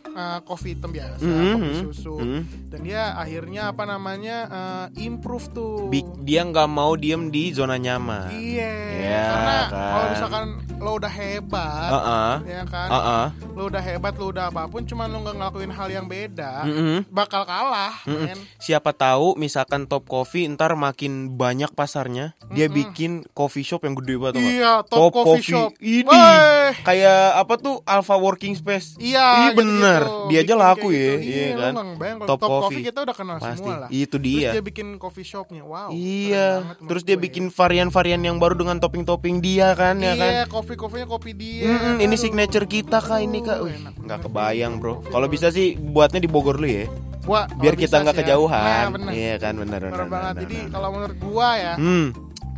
re- 0.05 0.13
eh, 0.13 0.39
kopi 0.41 0.67
hitam 0.71 0.89
biasa, 0.89 1.19
Mhm, 1.19 1.51
kopi 1.51 1.65
mhm, 1.65 1.81
susu. 1.83 2.15
mhm. 2.15 2.41
Dan 2.69 2.79
dia 2.81 3.03
akhirnya 3.13 3.61
apa 3.67 3.83
namanya 3.83 4.37
eh, 4.45 5.03
improve 5.03 5.45
tuh. 5.51 5.87
Bi- 5.87 6.05
dia 6.19 6.41
nggak 6.41 6.67
mau 6.67 6.93
diem 6.93 7.27
di 7.27 7.49
zona 7.51 7.75
nyaman. 7.75 8.29
Iya, 8.31 8.71
Iya, 8.91 9.23
karena 9.25 9.55
kan. 9.65 9.71
kalau 9.71 10.07
misalkan 10.07 10.45
lo 10.75 10.91
udah 10.93 11.09
hebat, 11.09 11.89
Heeh. 11.89 12.33
ya 12.47 12.61
kan, 12.65 12.87
Heeh. 12.87 13.25
lo 13.49 13.63
udah 13.65 13.81
hebat, 13.81 14.13
lo 14.13 14.25
udah 14.27 14.45
apa 14.47 14.63
pun, 14.65 14.81
cuman 14.81 15.07
lo 15.07 15.17
nggak 15.19 15.35
ngelakuin 15.35 15.71
hal 15.71 15.87
yang 15.89 16.05
beda, 16.05 16.53
Mm-mm. 16.63 16.97
bakal 17.07 17.41
kalah, 17.41 17.95
Mm-mm. 18.03 18.27
men. 18.27 18.39
Siapa 18.57 18.91
tahu 18.91 19.33
misalkan 19.35 19.85
Top 19.85 20.05
Coffee 20.05 20.45
ntar 20.47 20.75
makin 20.75 21.33
banyak 21.33 21.71
pasarnya, 21.71 22.35
dia 22.51 22.67
bikin 22.67 23.23
coffee 23.31 23.63
shop 23.63 23.83
yang 23.83 23.95
gede 23.95 24.15
banget. 24.15 24.41
Iya, 24.41 24.83
top, 24.83 25.09
coffee, 25.11 25.41
shop. 25.43 25.71
Ini 25.77 26.21
kayak 26.81 27.21
apa 27.35 27.53
tuh 27.55 27.79
Alpha 27.83 28.15
Working 28.15 28.53
Space. 28.53 28.97
Iya, 28.97 29.49
Ih, 29.49 29.55
bener. 29.55 29.94
Gitu-gitu. 29.97 30.27
Dia 30.27 30.39
aja 30.41 30.55
laku 30.55 30.87
ya, 30.89 30.97
gitu. 31.15 31.23
iya 31.23 31.43
Iya, 31.45 31.55
kan? 31.55 31.73
Top 32.21 32.35
top, 32.35 32.39
coffee. 32.41 32.63
Coffee. 32.65 32.83
kita 32.85 32.99
udah 33.01 33.15
kenal 33.15 33.37
Pasti. 33.37 33.55
semua 33.55 33.75
lah. 33.77 33.89
Itu 33.89 34.15
dia. 34.17 34.39
Terus 34.41 34.53
dia 34.53 34.63
bikin 34.65 34.87
coffee 34.95 35.23
shopnya, 35.23 35.61
wow. 35.61 35.89
Iya, 35.89 36.47
terus 36.81 37.01
dia 37.01 37.13
gue. 37.13 37.23
bikin 37.23 37.45
varian-varian 37.47 38.19
yang 38.19 38.35
baru 38.35 38.55
dengan 38.55 38.77
topping-topping 38.77 39.39
dia 39.39 39.71
kan, 39.71 39.95
ya 39.97 40.13
kan? 40.13 40.31
Iya, 40.33 40.43
kopi 40.45 40.73
kopinya 40.73 41.07
kopi 41.07 41.31
dia. 41.31 41.67
Mm-mm, 41.67 41.95
ini 41.99 42.15
signature 42.15 42.65
kita 42.65 42.97
kak 42.97 43.19
ini 43.19 43.39
kak, 43.39 43.59
Wih, 43.59 43.75
nggak 43.77 43.95
bener. 43.95 44.19
kebayang 44.21 44.73
bro. 44.75 45.05
Kalau 45.05 45.25
bisa 45.25 45.47
sih 45.47 45.75
buatnya 45.75 46.17
di 46.17 46.27
Bogor 46.27 46.55
lu 46.55 46.65
ya, 46.65 46.85
Gua, 47.21 47.49
biar 47.51 47.73
kita 47.73 47.99
nggak 47.99 48.13
ya. 48.13 48.19
kejauhan. 48.21 48.61
Nah, 48.61 48.89
bener. 48.91 49.11
Iya 49.11 49.35
kan, 49.37 49.53
bener 49.55 49.79
Bener 49.79 49.91
bener. 49.91 50.07
banget. 50.07 50.33
bener, 50.33 50.43
Jadi 50.43 50.57
bener. 50.59 50.71
kalau 50.71 50.89
menurut 50.91 51.17
gua 51.19 51.49
ya, 51.55 51.73
hmm, 51.75 52.07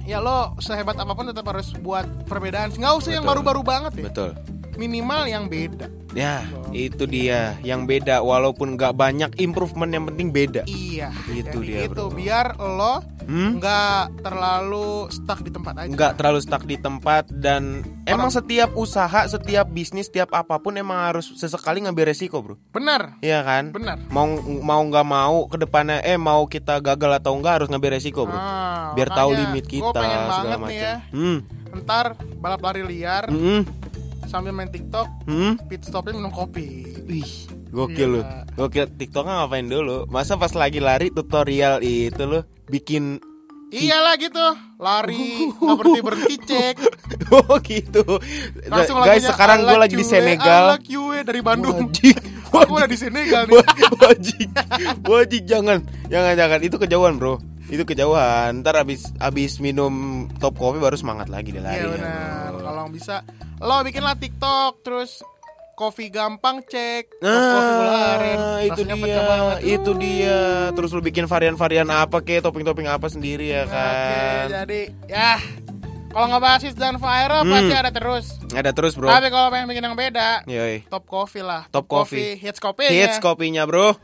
ya 0.03 0.17
lo 0.17 0.37
sehebat 0.57 0.95
apa 0.95 1.11
pun 1.11 1.25
tetap 1.25 1.45
harus 1.45 1.71
buat 1.77 2.03
perbedaan. 2.23 2.71
Nggak 2.71 2.93
usah 2.95 3.11
yang 3.13 3.23
baru-baru 3.23 3.61
banget 3.61 3.91
ya. 3.93 4.03
betul. 4.07 4.31
Minimal 4.77 5.21
yang 5.25 5.45
beda. 5.45 5.89
Ya, 6.13 6.41
itu 6.71 7.03
dia 7.03 7.57
yang 7.61 7.83
beda. 7.83 8.21
Walaupun 8.21 8.73
nggak 8.73 8.93
banyak 8.93 9.31
improvement, 9.37 9.89
yang 9.89 10.05
penting 10.07 10.29
beda. 10.29 10.63
Iya. 10.65 11.11
Itu 11.27 11.61
dia, 11.61 11.85
itu 11.85 11.93
bro. 11.99 12.09
biar 12.09 12.55
lo 12.55 13.01
Hmm? 13.27 13.59
nggak 13.59 14.23
terlalu 14.23 15.11
stuck 15.11 15.43
di 15.43 15.51
tempat 15.51 15.75
aja. 15.75 15.91
nggak 15.91 16.13
terlalu 16.15 16.39
stuck 16.39 16.63
di 16.63 16.79
tempat 16.79 17.27
dan 17.27 17.83
emang 18.07 18.31
setiap 18.31 18.71
usaha, 18.73 19.27
setiap 19.27 19.67
bisnis, 19.67 20.07
setiap 20.07 20.31
apa 20.31 20.55
pun 20.55 20.71
emang 20.73 20.95
harus 21.03 21.35
sesekali 21.35 21.83
ngambil 21.83 22.07
resiko, 22.07 22.39
bro. 22.39 22.55
Benar. 22.71 23.19
Iya 23.19 23.43
kan? 23.43 23.75
Benar. 23.75 23.99
Mau 24.07 24.31
mau 24.63 24.79
nggak 24.81 25.03
mau 25.05 25.43
ke 25.43 25.59
depannya 25.59 25.99
eh 26.01 26.15
mau 26.15 26.47
kita 26.47 26.79
gagal 26.79 27.19
atau 27.19 27.35
enggak 27.35 27.53
harus 27.57 27.67
ngambil 27.67 27.99
resiko, 27.99 28.23
bro. 28.23 28.31
Ah, 28.33 28.95
Biar 28.95 29.11
tahu 29.11 29.35
limit 29.35 29.67
kita 29.67 29.91
segala 29.91 30.55
macam. 30.55 30.71
ya. 30.71 31.03
Hmm. 31.11 31.43
Ntar 31.77 32.05
balap 32.39 32.63
lari 32.63 32.81
liar 32.81 33.27
Hmm. 33.27 33.67
Sambil 34.27 34.51
main 34.51 34.67
TikTok, 34.67 35.07
Hmm. 35.25 35.55
pit 35.65 35.81
stopnya 35.81 36.13
minum 36.13 36.29
kopi. 36.29 36.83
Wih, 37.03 37.31
gokil 37.69 38.07
lu. 38.09 38.21
Gila. 38.21 38.43
Gokil 38.57 38.85
TikToknya 38.93 39.33
ngapain 39.41 39.65
dulu? 39.65 40.05
Masa 40.07 40.35
pas 40.35 40.51
lagi 40.51 40.77
lari 40.77 41.07
tutorial 41.09 41.79
itu 41.79 42.21
lu 42.21 42.39
bikin 42.67 43.23
Iyalah 43.67 44.15
gitu, 44.15 44.39
lari 44.79 45.51
nggak 45.51 45.75
berhenti 45.75 45.99
berhenti 45.99 46.35
cek. 46.39 46.75
Oh 47.27 47.59
gitu. 47.59 48.03
Langsung 48.71 49.03
Guys, 49.03 49.27
sekarang 49.27 49.67
gue 49.67 49.75
lagi 49.75 49.99
di 49.99 50.03
I 50.03 50.07
Senegal. 50.07 50.79
you, 50.87 51.11
eh, 51.11 51.27
dari 51.27 51.43
Bandung. 51.43 51.91
Wajik. 51.91 52.15
Aku 52.47 52.79
udah 52.79 52.87
di 52.87 52.95
Senegal 52.95 53.43
nih. 53.43 53.59
Wajik. 53.99 54.47
Wajik 55.03 55.43
jangan. 55.43 55.83
Jangan 56.07 56.33
jangan 56.39 56.59
itu 56.63 56.79
kejauhan, 56.79 57.19
Bro. 57.19 57.43
Itu 57.67 57.83
kejauhan. 57.83 58.63
Ntar 58.63 58.81
abis 58.81 59.11
abis 59.17 59.59
minum 59.59 59.91
top 60.37 60.55
coffee 60.55 60.79
baru 60.79 60.95
semangat 60.95 61.27
lagi 61.27 61.51
dia 61.51 61.59
lari. 61.59 61.77
Iya 61.77 61.87
benar. 61.91 62.49
Kalau 62.57 62.83
bisa, 62.87 63.15
lo 63.59 63.83
bikinlah 63.83 64.15
TikTok 64.15 64.81
terus 64.81 65.19
kopi 65.73 66.09
gampang 66.09 66.63
cek. 66.63 67.19
Top 67.19 67.27
kopi. 67.29 67.73
Nah, 67.77 68.59
itu 68.65 68.81
Rasanya 68.81 68.95
dia, 68.97 69.75
itu 69.77 69.91
dia. 69.93 70.39
Terus 70.73 70.89
lu 70.89 71.01
bikin 71.01 71.25
varian-varian 71.25 71.87
apa 71.87 72.17
kek, 72.19 72.41
topping-topping 72.41 72.87
apa 72.87 73.07
sendiri 73.07 73.51
ya 73.51 73.63
Oke, 73.63 73.71
kan? 73.71 74.45
jadi 74.63 74.81
ya 75.05 75.31
kalau 76.07 76.33
ngebahas 76.33 76.65
hits 76.65 76.73
dan 76.73 76.97
viral 76.97 77.45
Hmm. 77.45 77.51
pasti 77.51 77.73
ada 77.75 77.91
terus. 77.93 78.25
Ada 78.49 78.71
terus, 78.73 78.97
Bro. 78.97 79.05
Tapi 79.05 79.27
kalau 79.29 79.53
pengen 79.53 79.67
bikin 79.69 79.83
yang 79.85 79.93
beda, 79.93 80.41
Yoi. 80.49 80.87
top 80.87 81.05
coffee 81.05 81.45
lah. 81.45 81.69
Top 81.69 81.85
coffee. 81.85 82.33
hits 82.33 82.57
kopi. 82.57 82.89
Hits 82.89 83.21
kopinya, 83.21 83.67
Bro. 83.69 83.99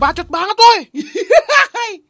Bacot 0.00 0.28
banget, 0.32 0.56
woi. 0.56 0.80